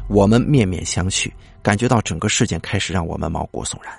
[0.07, 1.31] 我们面面相觑，
[1.61, 3.93] 感觉到整个事件开始让我们毛骨悚然。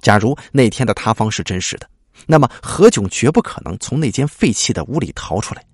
[0.00, 1.88] 假如那天的塌方是真实的，
[2.26, 5.64] 那么何炅绝不可能从那间废弃的屋里逃出来。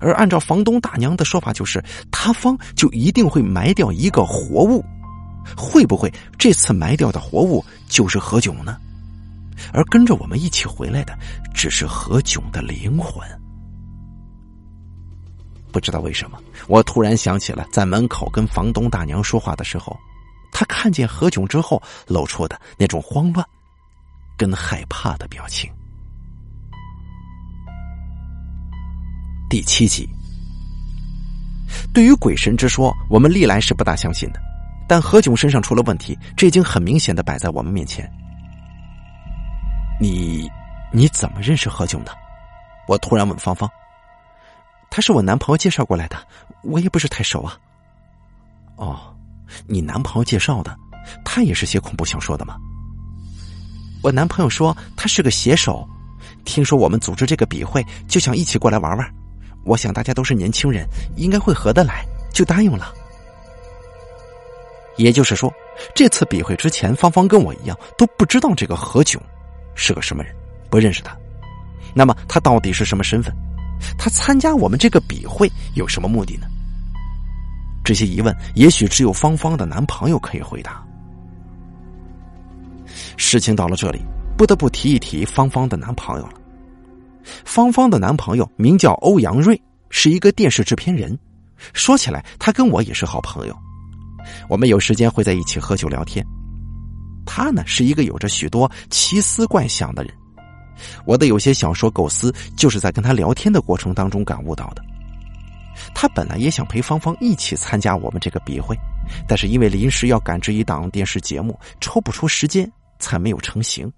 [0.00, 4.84] 而按照房东大娘的说法，就是塌方就一定会埋掉一个活物。
[5.56, 8.76] 会不会这次埋掉的活物就是何炅呢？
[9.72, 11.16] 而跟着我们一起回来的，
[11.54, 13.26] 只是何炅的灵魂。
[15.72, 19.96] 不知道为什么，我突然想起了在门口跟房东大娘说话的时候，
[20.50, 23.46] 她看见何炅之后露出的那种慌乱
[24.36, 25.70] 跟害怕的表情。
[29.50, 30.08] 第七集，
[31.92, 34.40] 对于鬼神之说，我们历来是不大相信的，
[34.86, 38.10] 但何炅身上出了问题，这已经很明显的摆在我们面前。
[40.00, 40.50] 你
[40.92, 42.12] 你怎么认识何炅的？
[42.86, 43.68] 我突然问芳芳。
[44.90, 46.16] 他是我男朋友介绍过来的，
[46.62, 47.58] 我也不是太熟啊。
[48.76, 49.14] 哦，
[49.66, 50.76] 你男朋友介绍的，
[51.24, 52.56] 他也是写恐怖小说的吗？
[54.02, 55.86] 我男朋友说他是个写手，
[56.44, 59.14] 听说我们组织这个笔会，就想一起过来玩玩。
[59.64, 62.94] 我想大家都是年轻人，应该会合得来，就答应了。
[64.96, 65.52] 也就是说，
[65.94, 69.18] 这次笔会之前，芳芳跟我一样都不知道这个何炅
[69.74, 70.34] 是个什么人，
[70.70, 71.16] 不认识他。
[71.94, 73.34] 那么他到底是什么身份？
[73.98, 76.46] 他参加我们这个笔会有什么目的呢？
[77.84, 80.84] 这些疑问，也许只有芳芳的男朋友可以回答。
[83.16, 84.00] 事情到了这里，
[84.36, 86.34] 不得不提一提芳芳的男朋友了。
[87.44, 89.60] 芳芳的男朋友名叫欧阳瑞，
[89.90, 91.18] 是一个电视制片人。
[91.72, 93.56] 说起来，他跟我也是好朋友，
[94.48, 96.24] 我们有时间会在一起喝酒聊天。
[97.26, 100.12] 他呢，是一个有着许多奇思怪想的人。
[101.04, 104.82] 我的有些小说构思，就是在跟他聊天的过程当中感悟到的。
[105.94, 108.76] 他本来也想陪芳芳一起参加我们这个笔会，
[109.28, 113.90] 但是因为临时要赶制一档电视节目，抽不出时间，才没有成型。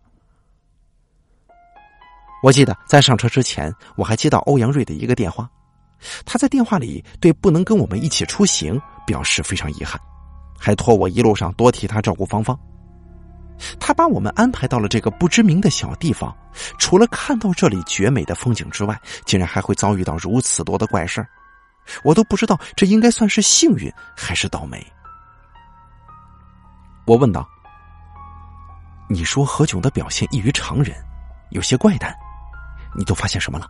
[2.43, 5.49] 我记得在上车之前，我还接到欧阳瑞的一个电话，
[6.25, 10.01] 他在电话里对不能跟我们一起出行表示非常遗憾，
[10.59, 12.59] 还托我一路上多替他照顾芳芳。
[13.79, 16.37] 他把我们安排到了这个不知名的小地方，
[16.79, 21.27] 除了看到这里绝美的风景之外，竟然还会遭遇到如此多的怪事
[22.03, 24.85] 我都不知道这应该算是幸运还是倒霉。
[27.07, 27.49] 我问道
[29.09, 30.95] ：“你说何炅的表现异于常人，
[31.51, 32.15] 有些怪诞，
[32.97, 33.67] 你都发现什么了？”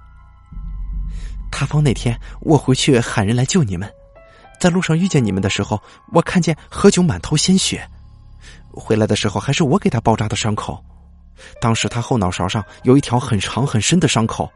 [1.50, 3.90] 塌方那天，我回去喊人来救你们，
[4.60, 5.80] 在路上遇见你们的时候，
[6.12, 7.88] 我看见何炅满头鲜血。
[8.72, 10.82] 回来的时候还是我给他包扎的伤口，
[11.60, 14.50] 当时他后脑勺上有一条很长很深的伤口，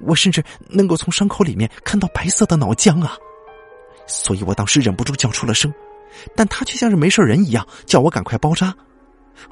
[0.00, 3.16] 我甚至能够从伤口里面看到白色的脑浆啊！
[4.06, 5.72] 所以我当时忍不住叫出了声，
[6.34, 8.74] 但他却像是没事人一样叫我赶快包扎。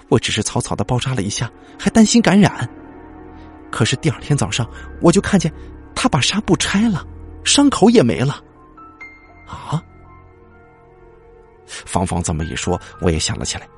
[0.09, 2.69] 我只是草草的包扎了一下，还担心感染。
[3.71, 4.69] 可是第二天早上
[5.01, 5.53] 我就看见
[5.95, 7.07] 他把纱布拆了，
[7.45, 8.43] 伤口也没了。
[9.47, 9.83] 啊！
[11.67, 13.69] 芳芳这么一说，我也想了起来。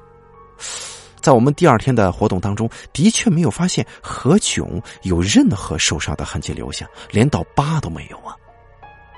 [1.20, 8.34] 在我们第二天的活动当中，的确没有发现何炅有任何受伤的痕迹留下，连道疤都没有啊！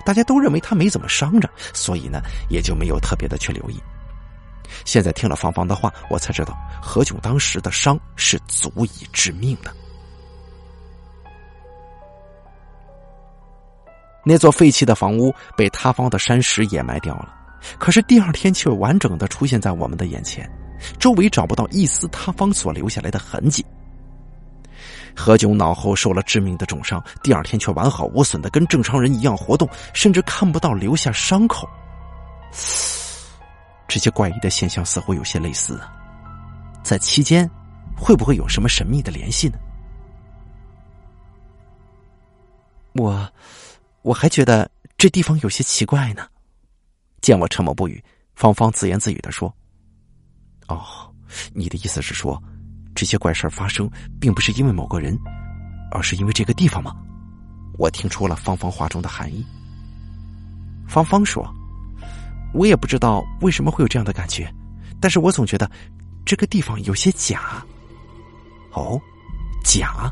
[0.05, 3.81] 大家都认为他没怎么伤着，所以呢，也就没有特别的去留意。
[4.85, 9.73] 现在听了芳芳的话，我才知道何炅当时的伤是足以致命的。
[14.25, 17.33] 那座废弃的房屋被塌方的山石掩埋掉了，
[17.79, 20.51] 可是第二天却完整的出现在我们的眼前。
[20.99, 23.65] 周围找不到一丝塌方所留下来的痕迹。
[25.15, 31.69] 何炅脑后受了致命的重伤，第二天却完好无损的跟正常人一样活动，甚至看不到留下伤口。
[33.87, 35.93] 这些怪异的现象似乎有些类似啊，
[36.83, 37.49] 在期间
[37.95, 39.59] 会不会有什么神秘的联系呢？
[42.95, 43.31] 我
[44.01, 46.27] 我还觉得这地方有些奇怪呢。
[47.21, 48.03] 见我沉默不语，
[48.35, 49.55] 芳芳自言自语的说。
[50.69, 51.13] 哦，
[51.53, 52.41] 你的意思是说，
[52.95, 55.19] 这些怪事发生并不是因为某个人，
[55.91, 56.95] 而是因为这个地方吗？
[57.79, 59.45] 我听出了芳芳话中的含义。
[60.87, 61.49] 芳芳说
[62.53, 64.53] ：“我也不知道为什么会有这样的感觉，
[65.01, 65.71] 但是我总觉得
[66.25, 67.65] 这个地方有些假。”
[68.73, 69.01] 哦，
[69.65, 70.11] 假？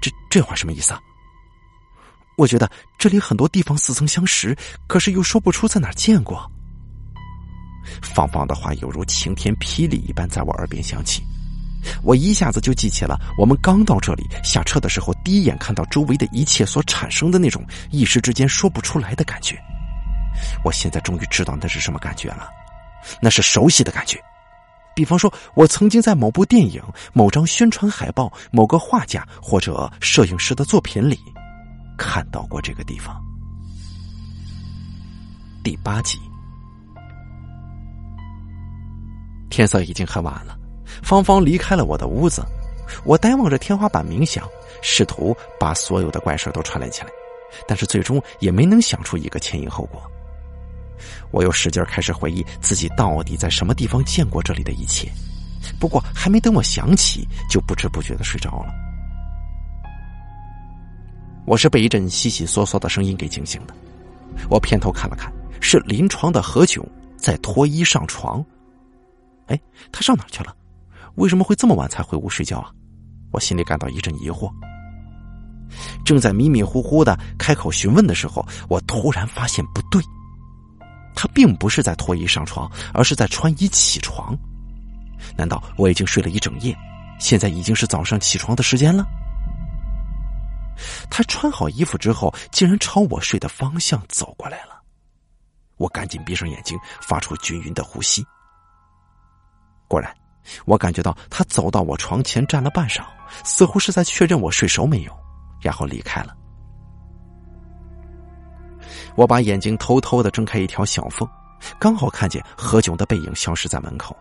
[0.00, 1.00] 这这话什么意思啊？
[2.36, 6.50] 我觉得这里很多地方似曾相识，可是又说不出在哪儿见过。
[8.02, 11.22] 芳芳的话犹如晴天霹雳一般在我耳边响起，
[12.02, 19.58] 我一下子就记起了我们刚到这里下车的时候，第一眼看到周围的一切所产生的那种一时之间说不出来的感觉。
[20.64, 22.48] 我现在终于知道那是什么感觉了，
[23.20, 24.22] 那是熟悉的感觉。
[24.94, 31.18] 比方说，我曾经在某部电影、某张宣传海报、某个画家或者摄影师的作品里
[31.96, 33.20] 看到过这个地方。
[35.62, 36.29] 第八集。
[39.50, 40.56] 天色已经很晚了，
[41.02, 42.42] 芳芳离开了我的屋子，
[43.04, 44.48] 我呆望着天花板冥想，
[44.80, 47.08] 试图把所有的怪事都串联起来，
[47.66, 50.00] 但是最终也没能想出一个前因后果。
[51.30, 55.10] 我又使劲开始回忆自己到底在什么地方见过这里的一切，
[55.78, 58.72] 不过还没等我想起，就不知不觉的睡着了。
[61.44, 63.74] 我是被一阵悉悉嗦嗦的声音给惊醒的，
[64.48, 66.84] 我偏头看了看，是临床的何炅
[67.16, 68.44] 在脱衣上床。
[69.50, 69.60] 哎，
[69.92, 70.56] 他上哪去了？
[71.16, 72.70] 为什么会这么晚才回屋睡觉啊？
[73.32, 74.50] 我心里感到一阵疑惑。
[76.04, 80.02] 正在迷迷糊糊的开口询问的时候，我突然发现不对，
[81.14, 84.36] 他并不是在脱衣上床，而是在穿衣起床。
[85.36, 86.76] 难道我已经睡了一整夜，
[87.18, 89.04] 现在已经是早上起床的时间了？
[91.10, 94.80] 他穿好衣服之后，竟然朝我睡的方向走过来了。
[95.76, 98.24] 我赶紧闭上眼睛，发出均匀的呼吸。
[99.90, 100.08] 果然，
[100.66, 103.02] 我感觉到他走到我床前站了半晌，
[103.42, 105.12] 似乎是在确认我睡熟没有，
[105.60, 106.36] 然后离开了。
[109.16, 111.28] 我把眼睛偷偷的睁开一条小缝，
[111.80, 114.16] 刚好看见何炅的背影消失在门口。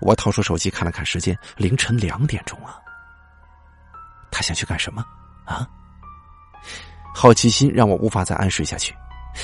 [0.00, 2.78] 我掏出手机看了看时间，凌晨两点钟啊。
[4.30, 5.04] 他想去干什么？
[5.46, 5.68] 啊？
[7.12, 8.94] 好奇心让我无法再安睡下去，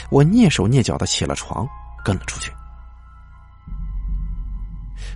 [0.08, 1.66] 我蹑手蹑脚的起了床，
[2.04, 2.52] 跟了出去。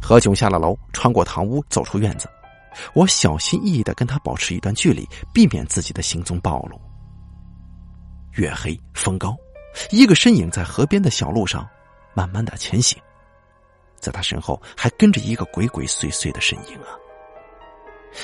[0.00, 2.28] 何炅下了楼，穿过堂屋，走出院子。
[2.94, 6.80] 我小心翼翼的跟他保持一段距离，避免自己的行踪暴露。
[8.34, 9.36] 月黑风高，
[9.90, 11.68] 一个身影在河边的小路上
[12.14, 13.00] 慢慢的前行，
[13.98, 16.94] 在他身后还跟着一个鬼鬼祟祟的身影啊！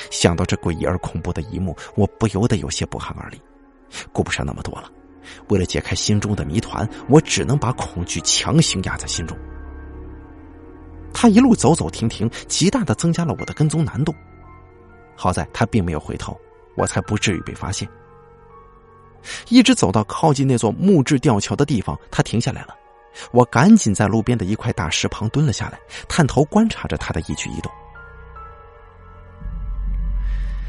[0.09, 3.41] 想到这诡异而恐怖的一幕，我不由得有些不寒而栗。
[4.13, 4.89] 顾不上那么多了，
[5.49, 9.37] 为了解开心中的谜团，我只能把恐惧强行压在心中。
[11.25, 14.13] 他一路走走停停，极大的增加了我的跟踪难度。
[15.15, 16.39] 好在他并没有回头，
[16.75, 17.89] 我才不至于被发现。
[19.49, 22.75] 一直走到靠近那座木质吊桥的地方，他停下来了。
[23.31, 27.71] 我赶紧在路边的一块大石旁蹲了下来，探头观察着他的一举一动。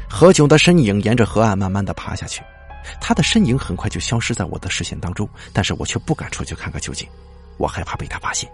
[0.09, 2.41] 何炅的身影沿着河岸慢慢的爬下去，
[2.99, 7.07] 他的身影很快就消失在我的视线当中，但是我却不敢出去看个究竟，
[7.57, 8.51] 我害怕被他发现。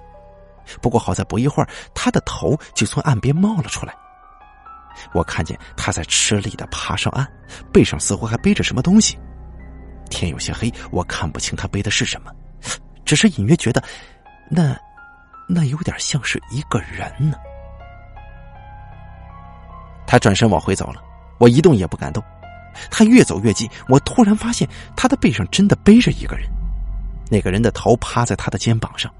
[0.82, 3.93] 不过好在不一会儿，他的头就从岸边冒了出来。
[5.14, 7.28] 我看见他在吃力的爬上岸，
[7.72, 9.18] 背上似乎还背着什么东西。
[10.09, 12.32] 天有些黑，我看不清他背的是什么，
[13.03, 13.84] 只是隐约觉得，
[14.49, 14.78] 那，
[15.47, 17.38] 那有点像是一个人呢。
[20.05, 21.01] 他转身往回走了，
[21.39, 22.24] 我一动也不敢动。
[22.91, 26.47] 他越走越近，我突然发现他的背上真的背着一个人，
[27.32, 29.11] 那个人的头趴在他的肩膀上。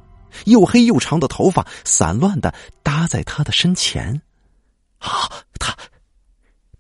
[0.46, 4.22] 又黑又长的头发散乱的搭在他的身前，
[5.00, 5.30] 啊，
[5.60, 5.76] 他，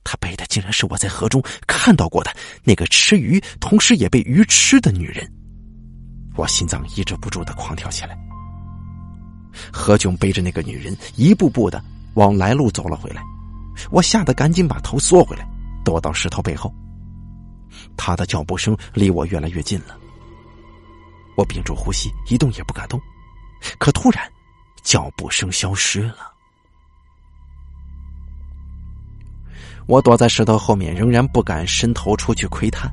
[0.03, 2.31] 他背的竟然是我在河中看到过的
[2.63, 5.31] 那个吃鱼，同时也被鱼吃的女人。
[6.35, 8.17] 我心脏抑制不住的狂跳起来。
[9.71, 11.83] 何炅背着那个女人一步步的
[12.15, 13.21] 往来路走了回来，
[13.91, 15.47] 我吓得赶紧把头缩回来，
[15.85, 16.73] 躲到石头背后。
[17.95, 19.97] 他的脚步声离我越来越近了，
[21.37, 22.99] 我屏住呼吸，一动也不敢动。
[23.78, 24.24] 可突然，
[24.84, 26.32] 脚步声消失了。
[29.86, 32.89] 我躲在石头后面，仍然不敢伸头出去窥探。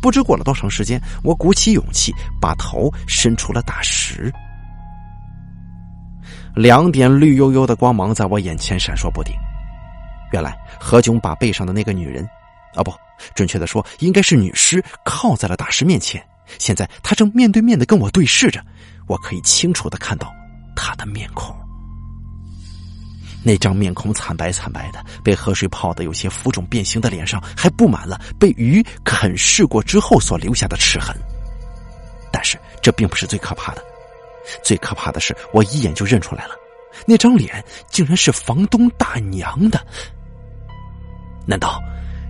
[0.00, 4.32] 不知过了多长时间，我鼓起勇气，把头伸出了大石。
[6.54, 9.34] 两点绿油油的光芒在我眼前闪烁不定。
[10.32, 12.28] 原来何炅把背上的那个女人，
[12.74, 12.92] 啊不，
[13.34, 16.24] 准确的说，应该是女尸，靠在了大石面前。
[16.58, 18.64] 现在他正面对面的跟我对视着。
[19.06, 20.32] 我可以清楚的看到
[20.74, 21.54] 他的面孔，
[23.42, 31.14] 那张面孔惨白惨白的，被河水泡得有些浮肿变形的脸上，还布满了被鱼啃噬过之后所留下的齿痕。
[32.32, 33.84] 但是这并不是最可怕的，
[34.64, 36.54] 最可怕的是我一眼就认出来了，
[37.06, 39.84] 那张脸竟然是房东大娘的。
[41.44, 41.82] 难道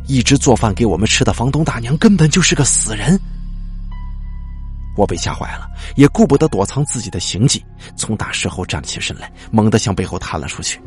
[0.08, 3.20] 一直做饭给我们吃的房东大娘根本就是个死人？
[4.97, 5.66] 我被吓坏了，
[5.97, 7.64] 也顾不得躲藏自己的行迹，
[7.97, 10.80] 从大石后站起身来，猛地向背后探了出去。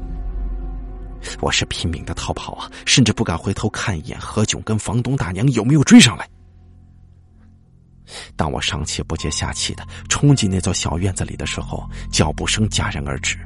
[1.42, 6.30] 我是拼命的逃跑啊，甚至不敢回头看一眼何炅跟房东大娘有没有追上来。
[8.36, 13.40] 当我上气不接下气的冲进那座小院子里的时候，脚步声戛然而止，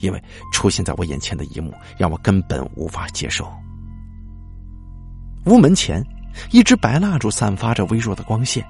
[0.00, 0.20] 因为
[0.52, 3.48] 出现在我眼前的一幕让我根本无法接受。
[5.44, 6.04] 屋门前，
[6.50, 8.66] 一支白蜡烛散发着微弱的光线。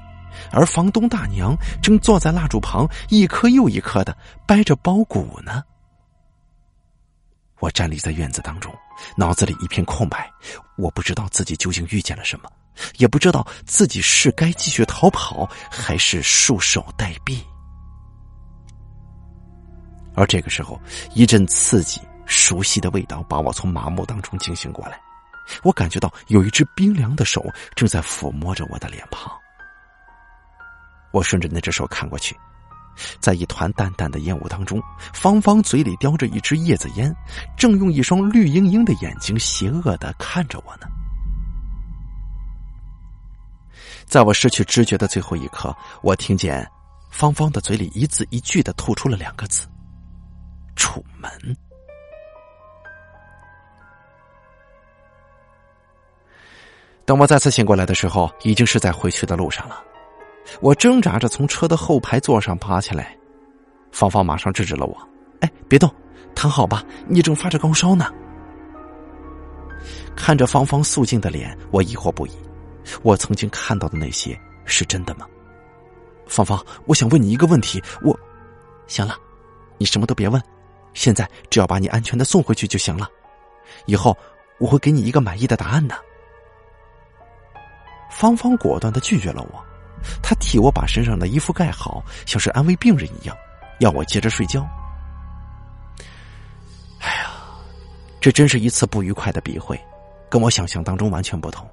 [0.52, 4.16] 而房东大娘正坐在蜡烛旁，一颗又一颗的
[4.46, 5.62] 掰着包谷呢。
[7.58, 8.74] 我站立在院子当中，
[9.16, 10.30] 脑子里一片空白，
[10.78, 12.50] 我不知道自己究竟遇见了什么，
[12.96, 17.38] 也不知道自己是该继续逃跑，还是束手待毙。
[20.14, 20.80] 而这个时候，
[21.14, 24.98] 一阵刺激、熟悉的味道把我从麻木当中惊醒过来，
[25.62, 29.30] 我感觉到有一只冰凉的手正在抚摸着我的脸庞。
[31.12, 32.36] 我顺着那只手看过去，
[33.18, 34.82] 在一团淡淡的烟雾当中，
[35.12, 37.14] 芳芳嘴里叼着一支叶子烟，
[37.56, 40.86] 正用一双绿莹莹的眼睛邪恶的看着我呢。
[44.06, 46.68] 在我失去知觉的最后一刻，我听见
[47.10, 49.68] 芳芳的嘴里一字一句的吐出了两个字
[50.74, 51.30] ：“楚门。”
[57.04, 59.82] 等我再次醒过来的时候，已经是在回去的路上了。
[60.60, 63.16] 我挣扎着从车的后排座上爬起来，
[63.92, 64.96] 芳芳马上制止了我
[65.40, 65.92] ：“哎，别动，
[66.34, 68.06] 躺好吧，你正发着高烧呢。”
[70.16, 72.32] 看着芳芳肃静的脸，我疑惑不已。
[73.02, 75.26] 我曾经看到的那些，是真的吗？
[76.26, 77.82] 芳芳，我想问你一个问题。
[78.02, 78.18] 我，
[78.86, 79.16] 行了，
[79.78, 80.42] 你什么都别问，
[80.92, 83.08] 现在只要把你安全的送回去就行了。
[83.86, 84.16] 以后
[84.58, 85.94] 我会给你一个满意的答案的。
[88.10, 89.64] 芳芳果断的拒绝了我，
[90.22, 93.36] 他替我把身上的衣服盖好，像是安慰病人一样，
[93.80, 94.66] 要我接着睡觉。
[97.00, 97.30] 哎呀，
[98.20, 99.78] 这真是一次不愉快的笔会，
[100.28, 101.68] 跟我想象当中完全不同。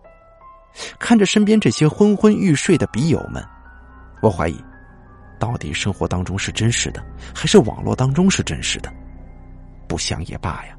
[1.00, 3.44] 看着身边这些昏昏欲睡的笔友们，
[4.22, 4.64] 我怀疑，
[5.40, 7.04] 到底生活当中是真实的，
[7.34, 8.94] 还是网络当中是真实的？
[9.88, 10.76] 不想也罢呀。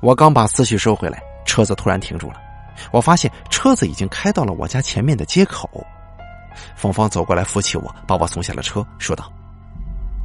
[0.00, 2.40] 我刚把思绪收回来，车子突然停住了。
[2.92, 5.86] 我发现车子已经开到了我家前面的街口。
[6.76, 9.32] 芳芳走过来扶起我，把我送下了车，说道：“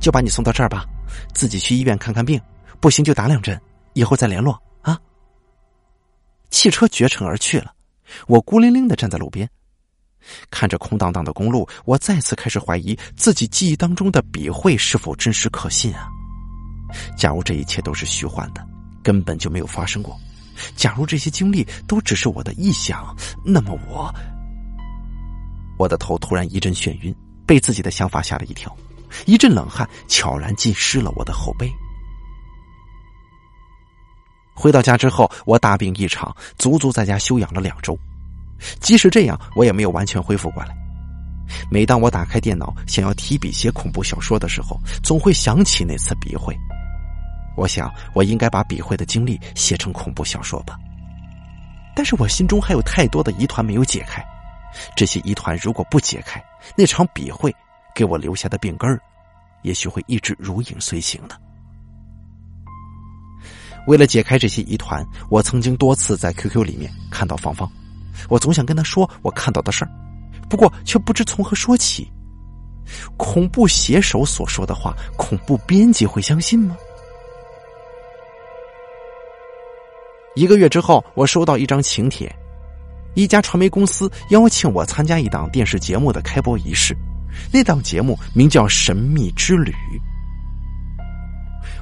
[0.01, 0.85] 就把你送到这儿吧，
[1.33, 2.41] 自己去医院看看病，
[2.79, 3.59] 不行就打两针，
[3.93, 4.99] 以后再联络啊。”
[6.49, 7.73] 汽车绝尘而去了，
[8.27, 9.49] 我孤零零的站在路边，
[10.49, 16.07] 看着空荡荡的公路，我再次开始怀疑自己记忆当中的笔会是否真实可信啊！
[17.17, 18.65] 假如这一切都是虚幻的。
[19.03, 20.17] 根本就没有发生过。
[20.75, 24.13] 假如这些经历都只是我的臆想，那么我……
[25.77, 27.13] 我的头突然一阵眩晕，
[27.45, 28.73] 被自己的想法吓了一跳，
[29.25, 31.69] 一阵冷汗悄然浸湿了我的后背。
[34.55, 37.97] 回到家之后，我大病一场，足足在家休养了两周。
[38.79, 40.77] 即使这样，我也没有完全恢复过来。
[41.71, 46.55] 每当我打开电脑想要提笔写恐怖小说的时候，总会想起那次笔会。
[47.55, 50.77] 我想，我应该把笔会的经历写成恐怖小说吧。
[51.95, 54.25] 但是我心中还有太多的疑团没有解开，
[54.95, 56.43] 这些疑团如果不解开，
[56.75, 57.55] 那场笔会
[57.93, 58.99] 给我留下的病根儿，
[59.61, 61.39] 也许会一直如影随形的。
[63.85, 67.69] 为了解开这些疑团，我曾经多次在 QQ 里面看到芳芳，
[68.29, 69.91] 我总想跟她说我看到的事儿，
[70.49, 72.11] 不过却不知从何说起。
[73.17, 76.75] 恐怖写手所说的话，恐怖编辑会相信吗？
[80.35, 82.33] 一个月之后，我收到一张请帖，
[83.13, 86.95] 一家传媒公司邀请我参加一档电视节目的开播仪式。
[87.51, 89.71] 那档节目名叫《神秘之旅》。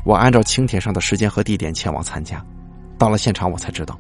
[0.04, 2.44] 我按照请帖上的时间和地点前往参加。
[2.98, 3.98] 到了现场，我才知道，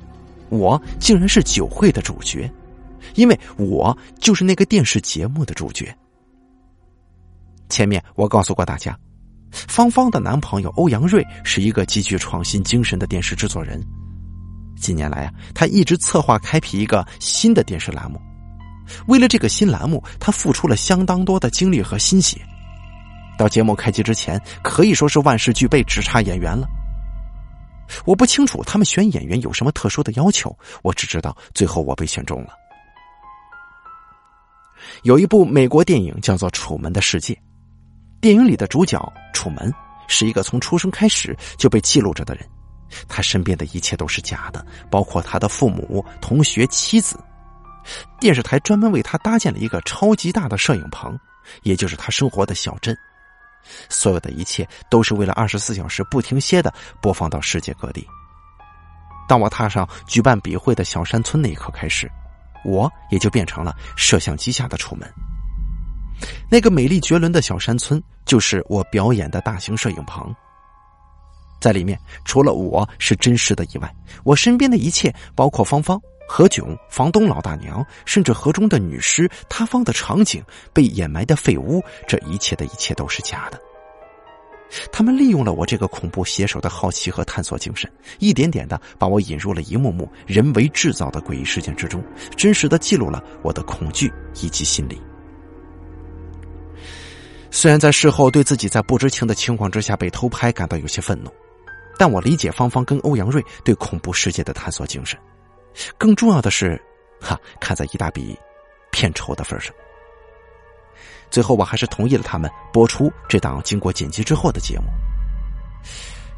[0.50, 2.50] 我竟然是酒会的主角，
[3.16, 5.96] 因为我就是那个电视节目的主角。
[7.70, 8.98] 前面我告诉过大家，
[9.52, 13.82] 芳芳的男朋友欧阳瑞是一个极具创新精神的电视制作人。
[14.82, 18.20] 近年来啊，他一直策划开辟一个新的电视栏目。
[19.08, 22.42] 为了这个新栏目，他付出了相当多的精力和心血。
[23.38, 26.68] 到节目开机之前，可以说是万事俱备，只差演员了。
[28.06, 32.50] 我不清楚他们选演员有什么特殊的要求，我只知道最后我被选中了。
[35.04, 37.34] 有一部美国电影叫做《楚门的世界》，
[38.20, 39.02] 电影里的主角
[39.34, 39.74] 楚门
[40.08, 42.46] 是一个从出生开始就被记录着的人。
[43.08, 47.20] 他身边的一切都是假的，包括他的父母、同学、妻子。
[48.20, 51.18] 电视台专门为他搭建了一个超级大的摄影棚，
[51.64, 52.96] 也就是他生活的小镇。
[53.90, 58.08] 所有的一切都是为了二十四小时不停歇的播放到世界各地。
[59.28, 62.12] 当我踏上举办笔会的小山村那一刻开始，
[62.66, 65.12] 我也就变成了摄像机下的楚门。
[66.50, 70.36] 那个美丽绝伦的小山村，就是我表演的大型摄影棚。
[71.62, 73.94] 在里面，除了我是真实的以外，
[74.24, 80.44] 我身边的一切，包括芳芳、何炅、房东老大娘，甚至河中的女尸、塌方的场景、
[80.74, 83.62] 被掩埋的废屋，这一切的一切都是假的。
[84.92, 92.04] 他们利用了我这个恐怖写手的好奇和探索精神，一点点的把我引入了一幕幕人为制造的诡异事件之中，
[92.36, 95.00] 真实的记录了我的恐惧以及心理。
[97.52, 101.30] 虽然在事后对自己在不知情的情况之下被偷拍感到有些愤怒。
[101.98, 105.20] 但我理解芳芳跟欧阳瑞对恐怖世界的探索精神，
[105.98, 106.82] 更重要的是，
[107.20, 108.38] 哈，看在一大笔
[108.92, 109.74] 片酬的份上，
[111.30, 114.86] 最后我还是同意了他们播出这档经过剪辑之后的节目。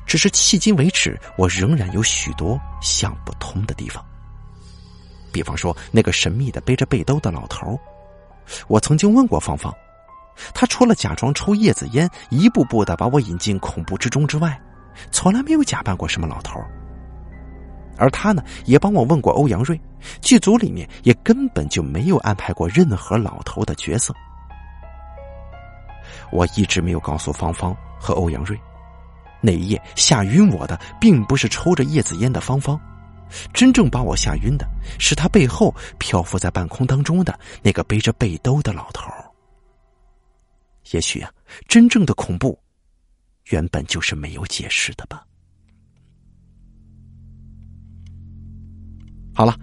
[0.05, 4.03] 只是迄今为止，我仍然有许多想不通的地方。
[5.31, 7.79] 比方说，那个神秘的背着背兜的老头，
[8.67, 9.73] 我曾经问过芳芳，
[10.53, 14.61] 他除了假装抽叶子烟，一步步的把我引进恐怖之中之外。
[15.11, 16.59] 从来没有假扮过什么老头
[17.97, 19.79] 而他呢，也帮我问过欧阳瑞，
[20.19, 24.13] 剧组里面也根本就没有安排过任何老头的角色。
[26.31, 28.59] 我一直没有告诉芳芳和欧阳瑞，
[29.41, 32.79] 那一夜吓晕我的并不是抽着叶子烟的芳芳，
[33.53, 34.67] 真正把我吓晕的
[34.97, 39.03] 是他背后漂浮在半空当中的那个背着背兜的老头。
[40.91, 41.31] 也许啊，
[41.67, 42.59] 真正的恐怖，
[43.49, 45.25] 原本就是没有解释的吧。
[49.35, 49.59] 好了，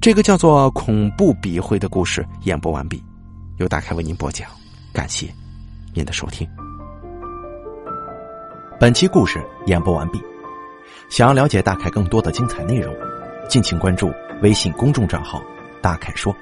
[0.00, 3.02] 这个叫做“恐怖笔绘”的故事演播完毕，
[3.56, 4.50] 由大开为您播讲，
[4.92, 5.32] 感谢
[5.94, 6.46] 您的收听。
[8.78, 10.20] 本期故事演播完毕。
[11.10, 12.94] 想要了解大凯更多的精彩内容，
[13.48, 14.12] 敬请关注
[14.42, 15.42] 微信公众账号
[15.80, 16.34] “大凯说”。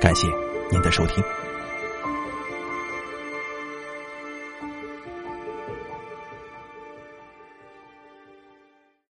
[0.00, 0.26] 感谢
[0.70, 1.22] 您的收听。